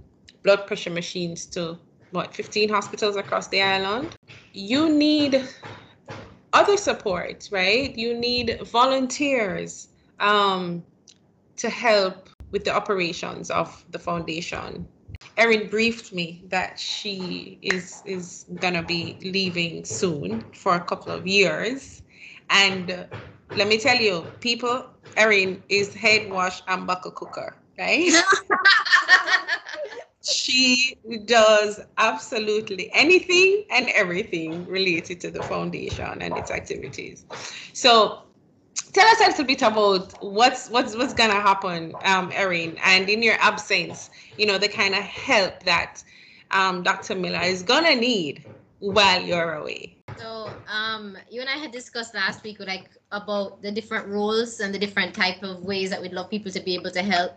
[0.42, 1.78] blood pressure machines to
[2.10, 4.16] what 15 hospitals across the island.
[4.52, 5.48] You need
[6.52, 9.88] other support right you need volunteers
[10.20, 10.82] um,
[11.56, 14.86] to help with the operations of the foundation.
[15.36, 21.26] Erin briefed me that she is is gonna be leaving soon for a couple of
[21.26, 22.02] years,
[22.50, 23.04] and uh,
[23.56, 24.86] let me tell you, people,
[25.16, 28.12] Erin is head wash and buckle cooker, right?
[30.22, 37.24] she does absolutely anything and everything related to the foundation and its activities.
[37.72, 38.22] So
[38.92, 43.22] tell us a little bit about what's what's what's gonna happen, um, Erin, and in
[43.22, 46.02] your absence, you know, the kind of help that
[46.52, 47.14] um, Dr.
[47.14, 48.44] Miller is gonna need
[48.78, 49.96] while you're away.
[50.18, 54.74] So, um, you and I had discussed last week, like about the different roles and
[54.74, 57.32] the different type of ways that we'd love people to be able to help.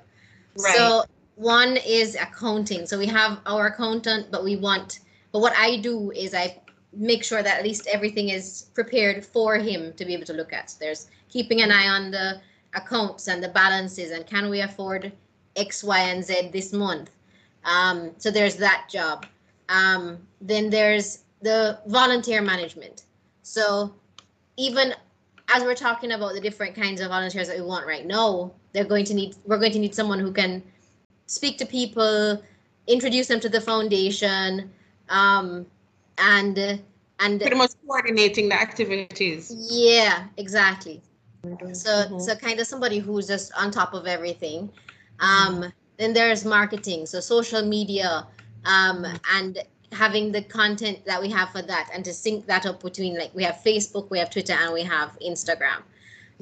[0.58, 0.76] Right.
[0.76, 1.04] So,
[1.36, 2.86] one is accounting.
[2.86, 5.00] So we have our accountant, but we want.
[5.32, 6.62] But what I do is I
[6.94, 10.54] make sure that at least everything is prepared for him to be able to look
[10.54, 10.70] at.
[10.70, 12.42] So there's keeping an eye on the
[12.74, 15.12] accounts and the balances and can we afford
[15.56, 17.12] X, Y, and Z this month.
[17.64, 19.26] Um, so there's that job.
[19.70, 23.04] Um, then there's the volunteer management.
[23.44, 23.94] So
[24.58, 24.94] even
[25.54, 28.86] as we're talking about the different kinds of volunteers that we want right now, they're
[28.86, 30.64] going to need we're going to need someone who can
[31.28, 32.42] speak to people,
[32.88, 34.72] introduce them to the foundation,
[35.10, 35.66] um,
[36.18, 36.58] and
[37.20, 39.54] and Pretty much coordinating the activities.
[39.70, 41.02] yeah, exactly.
[41.74, 42.22] So Mhm.
[42.22, 44.70] so kind of somebody who's just on top of everything.
[45.20, 48.28] Um, then there's marketing, so social media,
[48.66, 49.60] um, and
[49.92, 53.34] having the content that we have for that, and to sync that up between like
[53.34, 55.84] we have Facebook, we have Twitter, and we have Instagram.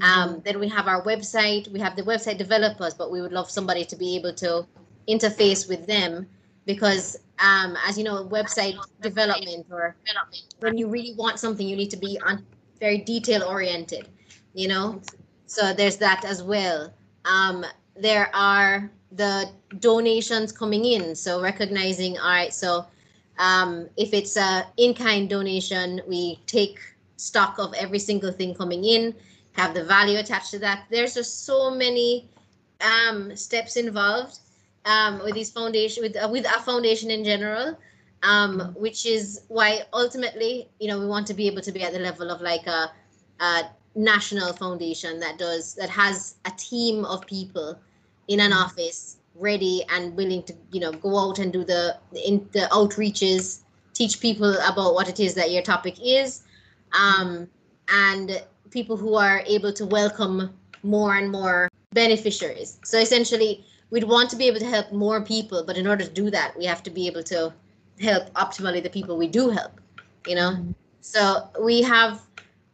[0.02, 1.68] Um, then we have our website.
[1.72, 4.66] We have the website developers, but we would love somebody to be able to
[5.08, 6.28] interface with them
[6.66, 9.96] because, um, as you know, website development or
[10.60, 12.44] when you really want something, you need to be on
[12.80, 14.08] very detail oriented.
[14.54, 15.02] You know,
[15.46, 16.94] so there's that as well.
[17.26, 17.66] Um,
[17.96, 22.18] there are the donations coming in, so recognizing.
[22.18, 22.86] All right, so
[23.40, 26.78] Um, if it's a in-kind donation, we take
[27.18, 29.16] stock of every single thing coming in,
[29.54, 30.86] have the value attached to that.
[30.90, 32.30] There's just so many
[32.82, 34.40] um, steps involved
[34.86, 37.78] um, with these foundation with uh, with our foundation in general,
[38.24, 41.94] um, which is why ultimately, you know, we want to be able to be at
[41.94, 42.92] the level of like a,
[43.40, 43.64] a
[43.96, 47.78] national foundation that does that has a team of people
[48.28, 52.48] in an office ready and willing to you know go out and do the in
[52.54, 53.62] the outreaches
[53.94, 56.44] teach people about what it is that your topic is
[56.94, 57.48] um,
[57.90, 58.44] and
[58.74, 60.54] people who are able to welcome
[60.84, 62.80] more and more beneficiaries.
[62.84, 66.10] So essentially we'd want to be able to help more people but in order to
[66.12, 67.54] do that we have to be able to
[68.00, 69.80] help optimally the people we do help
[70.26, 70.58] you know?
[71.02, 72.22] So we have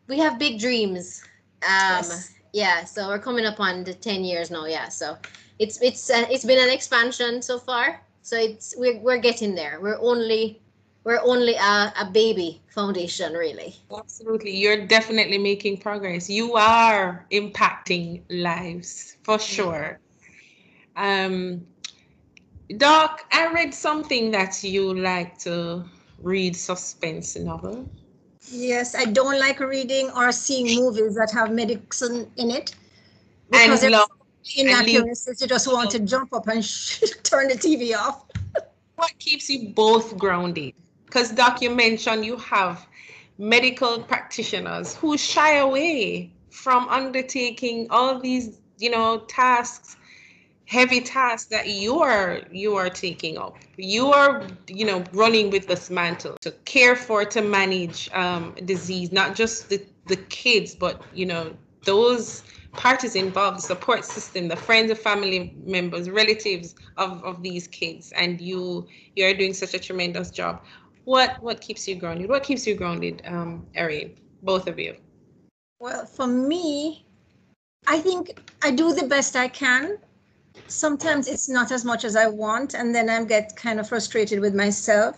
[0.07, 1.21] we have big dreams.
[1.63, 2.33] Um Yes.
[2.53, 5.17] yeah so we're coming up on the 10 years now yeah so
[5.59, 8.01] it's it's uh, it's been an expansion so far.
[8.21, 9.79] So it's we're, we're getting there.
[9.81, 10.61] We're only
[11.09, 14.55] we're only a, a baby foundation really Absolutely.
[14.55, 16.29] You're definitely making progress.
[16.29, 19.99] You are impacting lives for sure.
[20.95, 21.65] Um,
[22.77, 25.83] Doc, I read something that you like to
[26.21, 27.89] read suspense novel.
[28.51, 32.75] Yes, I don't like reading or seeing movies that have medicine in it.
[33.49, 34.09] Because there's love-
[34.55, 36.61] inaccuracies, you just want to jump up and
[37.23, 38.25] turn the TV off.
[38.95, 40.75] What keeps you both grounded?
[41.09, 42.87] Because Doc, you mentioned you have
[43.39, 49.97] medical practitioners who shy away from undertaking all these, you know, tasks,
[50.65, 53.57] heavy tasks that you are you are taking up.
[53.77, 59.11] You are, you know, running with this mantle to care for, to manage um, disease,
[59.11, 61.55] not just the the kids, but you know
[61.85, 62.43] those
[62.73, 68.11] parties involved, the support system, the friends, the family members, relatives of, of these kids,
[68.11, 68.85] and you
[69.15, 70.61] you're doing such a tremendous job.
[71.09, 72.29] What what keeps you grounded?
[72.29, 74.13] What keeps you grounded, um, Erin?
[74.43, 74.95] Both of you.
[75.79, 77.03] Well, for me,
[77.87, 79.97] I think I do the best I can.
[80.67, 84.39] Sometimes it's not as much as I want, and then I get kind of frustrated
[84.39, 85.17] with myself.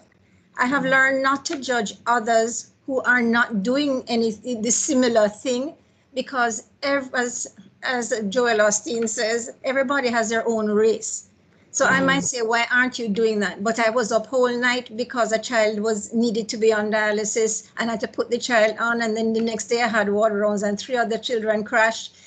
[0.58, 4.32] I have learned not to judge others who are not doing any
[4.68, 5.74] the similar thing,
[6.14, 11.31] because as as Joel Osteen says, everybody has their own race.
[11.74, 13.64] So I might say, why aren't you doing that?
[13.64, 17.70] But I was up whole night because a child was needed to be on dialysis
[17.78, 19.02] and I had to put the child on.
[19.02, 22.18] And then the next day I had ward rounds and three other children crashed.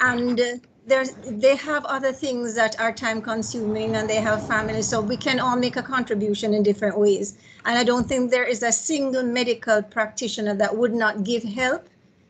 [0.00, 0.44] And uh,
[0.86, 4.88] there's, they have other things that are time consuming and they have families.
[4.88, 7.36] So we can all make a contribution in different ways.
[7.66, 11.86] And I don't think there is a single medical practitioner that would not give help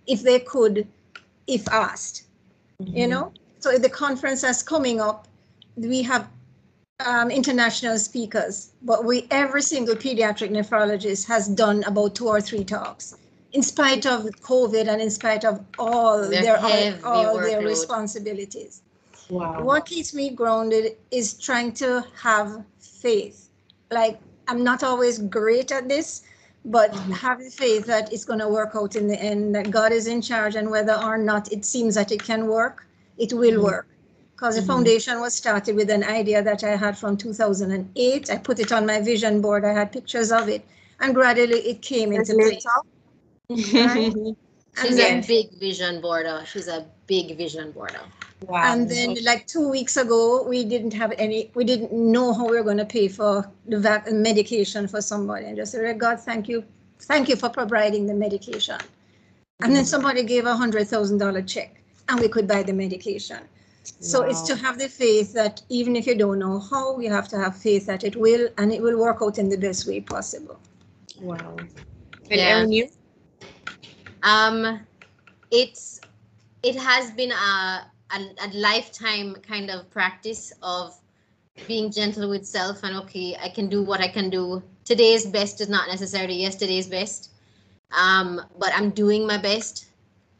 [0.08, 0.88] if they could,
[1.46, 2.24] if asked
[2.86, 5.28] you know so the conference that's coming up
[5.76, 6.28] we have
[7.06, 12.64] um, international speakers but we every single pediatric nephrologist has done about two or three
[12.64, 13.14] talks
[13.52, 18.82] in spite of covid and in spite of all Their their heavy all their responsibilities
[19.28, 19.62] Wow.
[19.62, 23.48] what keeps me grounded is trying to have faith
[23.90, 26.22] like i'm not always great at this
[26.64, 27.12] but Mhm.
[27.12, 30.20] having faith that it's going to work out in the end that god is in
[30.20, 32.86] charge and whether or not it seems that it can work
[33.18, 33.62] it will Mhm.
[33.62, 33.86] work
[34.40, 34.66] because the Mhm.
[34.68, 38.86] foundation was started with an idea that i had from 2008 i put it on
[38.86, 40.64] my vision board i had pictures of it
[41.00, 42.64] and gradually it came into place
[43.50, 44.14] Right.
[44.82, 48.00] she's and a big vision boarder she's a big vision boarder
[48.48, 48.72] wow.
[48.72, 51.50] And then, like two weeks ago, we didn't have any.
[51.54, 55.44] We didn't know how we were going to pay for the vac- medication for somebody.
[55.46, 56.64] And just said, God, thank you,
[57.10, 58.80] thank you for providing the medication.
[59.62, 59.88] And then Mhm.
[59.94, 61.70] somebody gave a hundred thousand dollar check,
[62.08, 63.42] and we could buy the medication.
[63.84, 67.28] So it's to have the faith that even if you don't know how, you have
[67.28, 70.00] to have faith that it will, and it will work out in the best way
[70.00, 70.58] possible.
[71.20, 71.56] Wow.
[72.30, 72.58] And Yeah.
[72.58, 72.88] Erin, you?
[74.22, 74.80] Um,
[75.50, 76.00] it's
[76.62, 80.94] it has been a, a a lifetime kind of practice of
[81.66, 84.62] being gentle with self and okay, I can do what I can do.
[84.84, 87.30] Today's best is not necessarily yesterday's best,
[87.92, 89.86] um, but I'm doing my best,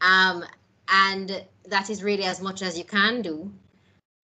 [0.01, 0.43] um,
[0.89, 3.51] and that is really as much as you can do.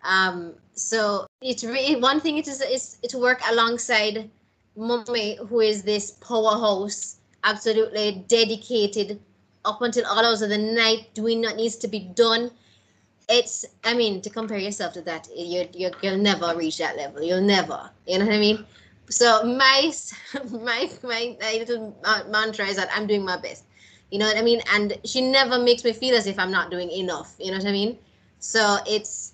[0.03, 2.37] Um, so it's really one thing.
[2.37, 4.29] It is is to work alongside
[4.75, 9.19] Mummy, who is this powerhouse, absolutely dedicated
[9.65, 12.51] up until all hours of the night doing what needs to be done.
[13.29, 17.21] It's, I mean, to compare yourself to that, you you you'll never reach that level.
[17.23, 17.89] You'll never.
[18.05, 18.65] You know what I mean?
[19.09, 19.91] So my
[20.51, 21.95] my my, my little
[22.29, 23.63] mantra is that I'm doing my best.
[24.11, 24.61] You know what I mean?
[24.73, 27.35] And she never makes me feel as if I'm not doing enough.
[27.39, 27.97] You know what I mean?
[28.39, 29.33] So it's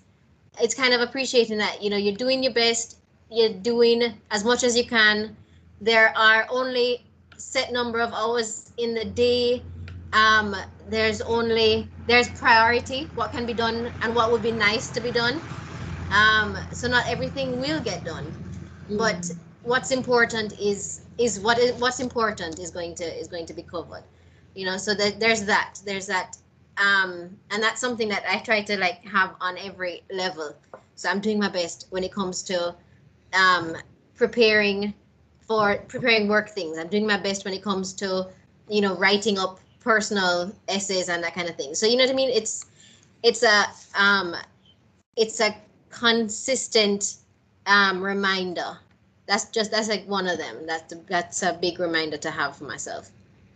[0.60, 2.98] it's kind of appreciating that you know you're doing your best.
[3.30, 5.36] You're doing as much as you can.
[5.80, 7.06] there are only
[7.36, 9.66] set number of hours in the day.
[10.12, 10.54] Um,
[10.88, 15.12] there's only there's priority, what can be done and what would be nice to be
[15.12, 15.42] done.
[16.10, 18.36] Um, so not everything will get done,
[18.88, 19.30] but
[19.62, 23.62] what's important is is what is what's important is going to is going to be
[23.62, 24.04] covered.
[24.54, 26.36] You know, so that there's that there's that
[26.78, 30.54] um and that's something that i try to like have on every level.
[30.96, 32.74] So i'm doing my best when it comes to
[33.32, 33.76] um
[34.16, 34.94] preparing
[35.40, 36.78] for preparing work things.
[36.78, 38.28] I'm doing my best when it comes to
[38.68, 41.74] you know writing up personal essays and that kind of thing.
[41.74, 42.30] So you know what i mean?
[42.30, 42.66] It's
[43.22, 44.34] it's a um
[45.16, 45.54] it's a
[45.90, 47.16] consistent
[47.66, 48.78] um reminder.
[49.26, 50.66] That's just that's like one of them.
[50.66, 53.10] That's that's a big reminder to have for myself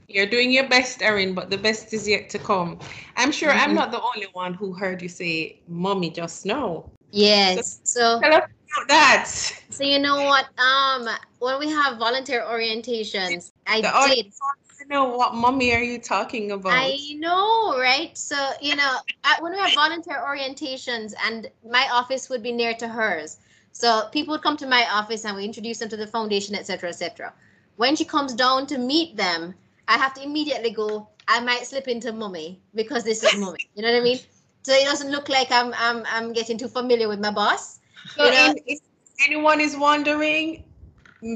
[0.08, 2.78] You're doing your best, Erin, but the best is yet to come.
[3.16, 3.74] I'm sure I'm Mhm.
[3.74, 6.90] not the only one who heard you say, Mommy, just know.
[7.10, 9.28] yes so Tell us about that.
[9.70, 10.46] So you know what?
[10.58, 11.08] Um,
[11.40, 14.32] when we have volunteer orientations, I The did.
[14.80, 16.72] I know what mommy are you talking about?
[16.72, 18.16] I know, right?
[18.16, 18.96] So you know,
[19.40, 23.36] when we have volunteer orientations, and my office would be near to hers,
[23.72, 26.88] so people would come to my office and we introduce them to the foundation, etc.,
[26.88, 27.34] etc.
[27.76, 29.54] When she comes down to meet them,
[29.88, 31.08] I have to immediately go.
[31.26, 33.68] I might slip into mummy because this is mummy.
[33.74, 34.18] You know what I mean?
[34.62, 37.80] So it doesn't look like I'm I'm I'm getting too familiar with my boss.
[38.14, 38.78] So you know- if
[39.26, 40.64] anyone is wondering,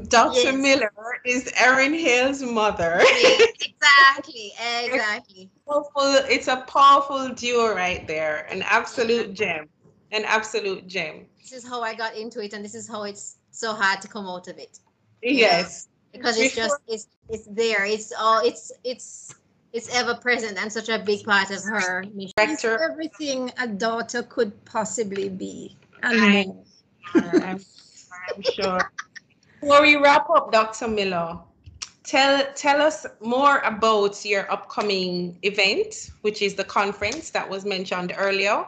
[0.09, 0.53] Dr.
[0.53, 0.55] Yes.
[0.55, 0.93] Miller
[1.25, 3.01] is Erin Hayle's mother.
[3.03, 4.53] exactly,
[4.85, 5.51] exactly.
[5.69, 8.47] powerful, it's a powerful duo right there.
[8.51, 9.69] An absolute gem.
[10.13, 11.27] An absolute gem.
[11.41, 14.09] this is how I got into it, and this is how it's so hard to
[14.09, 14.79] come out of it
[15.23, 15.89] Yes.
[16.13, 17.85] Because it's just it's it's there.
[17.85, 19.35] It's all it's it's
[19.73, 22.33] it's ever present and such a big part of her mission.
[22.39, 26.47] It's everything a daughter could possibly be and Right.
[26.47, 26.65] more.
[27.15, 27.61] I'm,
[28.29, 28.93] I'm sure.
[29.61, 30.89] Before we wrap up, Dr.
[30.89, 31.39] Miller,
[32.05, 38.13] tell tell us more about your upcoming event, which is the conference that was mentioned
[38.17, 38.67] earlier.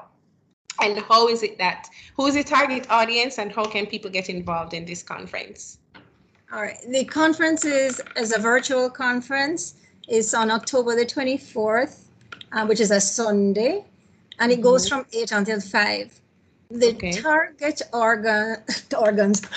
[0.83, 4.29] And how is it that who is the target audience and how can people get
[4.29, 5.79] involved in this conference?
[6.55, 6.79] All right.
[6.87, 9.75] The conference is, is a virtual conference.
[10.07, 12.05] It's on October the 24th,
[12.53, 13.85] uh, which is a Sunday,
[14.39, 16.21] and it goes from 8 until 5.
[16.71, 17.11] The Okay.
[17.11, 18.59] target organ,
[18.97, 19.41] organs,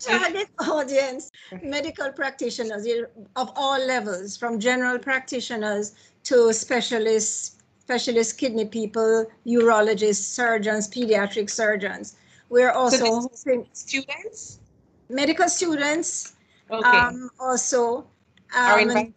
[0.00, 1.30] target audience,
[1.62, 2.88] medical practitioners
[3.36, 5.92] of all levels, from general practitioners
[6.24, 12.16] to specialists, specialist kidney people, urologists, surgeons, pediatric surgeons.
[12.52, 14.58] We're also this- hoping Students?
[15.08, 16.34] medical students
[16.70, 16.98] Okay.
[16.98, 18.06] um, also.
[18.54, 19.14] Um,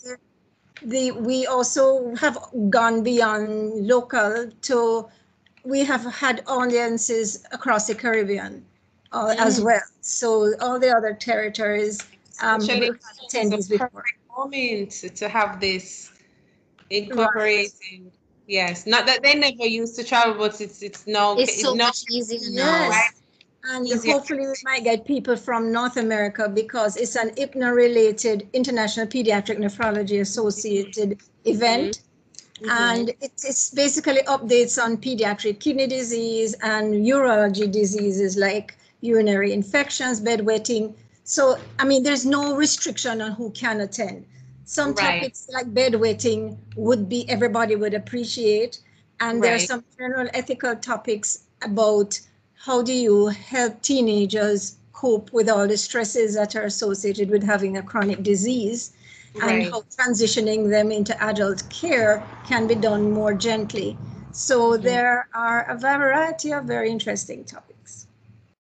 [0.81, 2.37] the, we also have
[2.69, 5.07] gone beyond local to,
[5.63, 8.65] we have had audiences across the Caribbean
[9.11, 9.63] uh, as Mm.
[9.65, 9.87] well.
[10.01, 10.27] So
[10.61, 11.95] all the other territories,
[12.41, 13.89] um, Especially attendees it's a before.
[13.89, 16.11] perfect moment to have this
[16.89, 18.11] incorporating.
[18.47, 21.87] Yes, not that they never used to travel, but it's it's now It's so now
[21.87, 22.89] much easier now.
[22.89, 23.24] Yes.
[23.67, 29.57] And hopefully we might get people from North America because it's an IPNA-related International Pediatric
[29.57, 32.01] Nephrology Associated event.
[32.61, 32.69] Mhm.
[32.69, 40.21] And it's, it's basically updates on pediatric kidney disease and urology diseases like urinary infections,
[40.21, 40.93] bedwetting.
[41.23, 44.25] So, I mean, there's no restriction on who can attend.
[44.65, 45.19] Some Right.
[45.19, 48.79] topics like bedwetting would be, everybody would appreciate.
[49.19, 52.19] And there are some general ethical topics about
[52.65, 57.77] how do you help teenagers cope with all the stresses that are associated with having
[57.77, 58.93] a chronic disease
[59.43, 63.95] and how transitioning them into adult care can be done more gently.
[64.31, 64.81] So Mhm.
[64.81, 68.07] there are a variety of very interesting topics.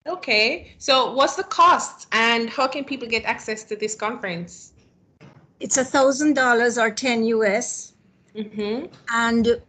[0.06, 4.74] Okay, so what's the cost and how can people get access to this conference?
[5.60, 7.94] It's a thousand dollars or 10 US.
[8.36, 8.86] Mm-hmm.
[9.10, 9.60] And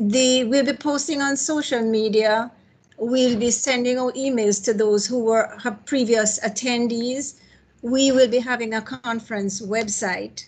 [0.00, 2.50] they will be posting on social media.
[2.98, 7.38] We'll be sending out emails to those who were previous attendees.
[7.82, 10.46] We will be having a conference website.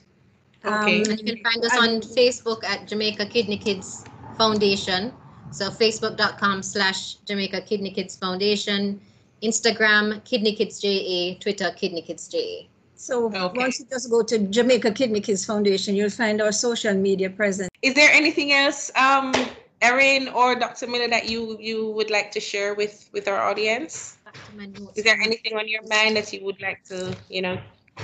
[0.64, 1.02] Okay.
[1.02, 4.04] Um, And you can find us on Facebook at Jamaica Kidney Kids
[4.36, 5.12] Foundation.
[5.50, 9.00] So facebook.com slash Jamaica Kidney Kids Foundation,
[9.42, 12.66] Instagram Kidney Kids JA, Twitter Kidney Kids JA.
[12.96, 13.58] So Okay.
[13.58, 17.70] once you just go to Jamaica Kidney Kids Foundation, you'll find our social media present.
[17.82, 19.32] Is there anything else, um,
[19.80, 20.86] Erin or Dr.
[20.86, 24.18] Miller, that you you would like to share with with our audience?
[24.24, 24.90] Back to.
[24.96, 27.60] Is there anything on your mind that you would like to, you know,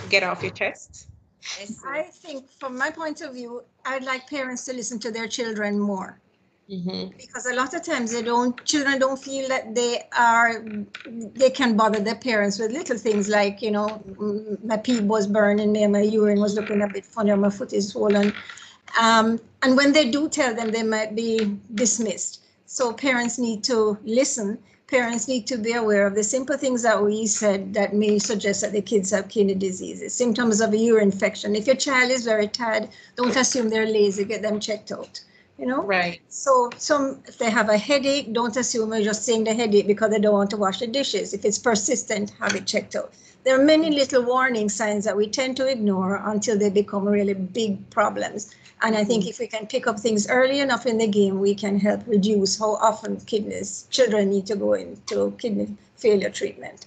[0.09, 1.09] get off your chest?
[1.87, 5.79] I think from my point of view, I'd like parents to listen to their children
[5.79, 6.21] more.
[6.71, 7.13] Mhm.
[7.19, 10.65] because a lot of times they don't children don't feel that they are
[11.37, 15.27] they can bother their parents with little things like you know mm, my pee was
[15.27, 18.33] burning me my urine was looking a bit funny or my foot is swollen
[19.01, 23.99] um, and when they do tell them they might be dismissed so parents need to
[24.05, 28.19] listen parents need to be aware of the simple things that we said that may
[28.19, 32.11] suggest that the kids have kidney diseases symptoms of a urine infection if your child
[32.11, 35.21] is very tired don't assume they're lazy get them checked out
[35.59, 36.21] you know Right.
[36.29, 40.11] so some, if they have a headache, don't assume they're just saying the headache because
[40.11, 41.33] they don't want to wash the dishes.
[41.35, 43.13] If it's persistent, have it checked out.
[43.45, 47.35] There are many little warning signs that we tend to ignore until they become really
[47.35, 48.55] big problems.
[48.83, 51.55] And I think if we can pick up things early enough in the game, we
[51.55, 56.87] can help reduce how often kidneys, children need to go into kidney failure treatment.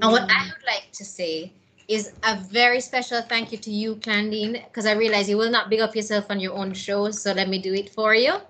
[0.00, 1.52] And what I would like to say
[1.86, 5.68] is a very special thank you to you, Clandine, because I realize you will not
[5.68, 8.32] big up yourself on your own show, so let me do it for you.
[8.32, 8.40] Um,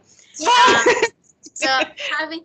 [1.43, 1.67] so
[2.19, 2.45] having,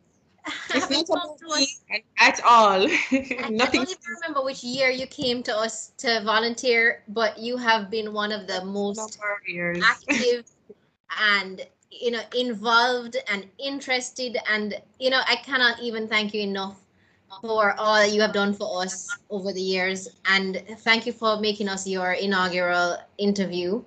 [0.74, 1.82] It's not come about to me us,
[2.20, 2.80] at all.
[3.12, 3.62] Nothing.
[3.62, 7.90] I don't even remember which year you came to us to volunteer, but you have
[7.90, 9.20] been one of the most
[9.84, 10.46] active
[11.20, 16.80] and you know involved and interested and you know i cannot even thank you enough
[17.42, 21.40] for all that you have done for us over the years and thank you for
[21.40, 23.84] making us your inaugural interview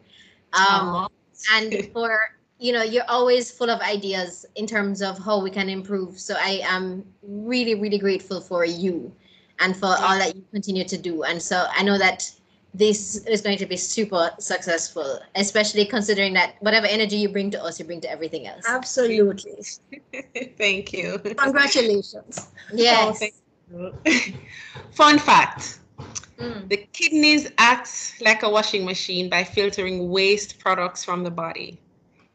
[0.52, 1.08] um,
[1.52, 2.18] and for
[2.62, 6.34] you know you're always full of ideas in terms of how we can improve so
[6.38, 9.12] i am really really grateful for you
[9.58, 12.30] and for all that you continue to do and so i know that
[12.74, 17.62] this is going to be super successful especially considering that whatever energy you bring to
[17.62, 19.62] us you bring to everything else Absolutely.
[20.56, 21.18] Thank you.
[21.18, 22.48] Congratulations.
[22.72, 23.92] yes thank you.
[24.92, 25.78] Fun fact.
[26.38, 26.68] Mm.
[26.68, 31.80] The kidneys act like a washing machine by filtering waste products from the body.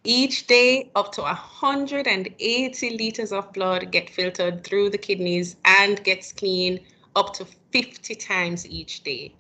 [0.03, 6.31] Each day, up to 180 liters of blood get filtered through the kidneys and gets
[6.31, 6.79] cleaned
[7.15, 9.33] up to 50 times each day.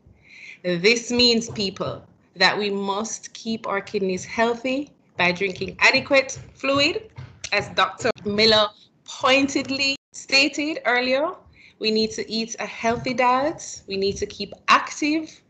[0.63, 2.03] This means, people,
[2.35, 7.11] that we must keep our kidneys healthy by drinking adequate fluid,
[7.51, 8.11] as Dr.
[8.25, 8.67] Miller
[9.05, 11.31] pointedly stated earlier.
[11.79, 13.83] We need to eat a healthy diet.
[13.87, 15.41] We need to keep active,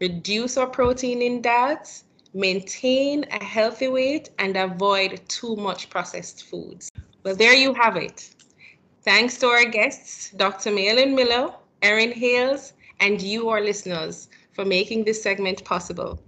[0.00, 2.02] reduce our protein in diet,
[2.34, 6.90] maintain a healthy weight, and avoid too much processed foods.
[7.24, 8.34] Well, there you have it.
[9.02, 10.70] Thanks to our guests, Dr.
[10.70, 16.22] Maolynne Miller, Erin Hayles, and you, our listeners, for making this segment possible.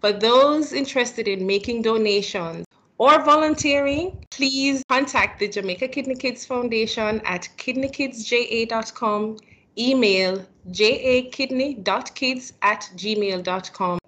[0.00, 2.66] For those interested in making donations
[2.98, 9.36] or volunteering, please contact the Jamaica Kidney Kids Foundation at kidneykidsja.com,
[9.78, 13.98] email jakidney.kids at gmail.com.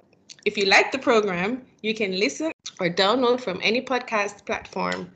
[0.44, 5.10] If you like the program, you can listen or download from any podcast platform.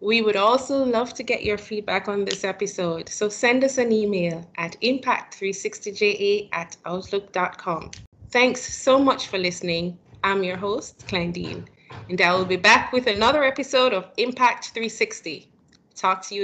[0.00, 3.92] We would also love to get your feedback on this episode, so send us an
[3.92, 7.92] email at impact360ja at outlook.com.
[8.30, 9.96] Thanks so much for listening.
[10.24, 11.66] I'm your host, Clandine,
[12.08, 15.48] and I will be back with another episode of Impact 360.
[15.94, 16.43] Talk to you.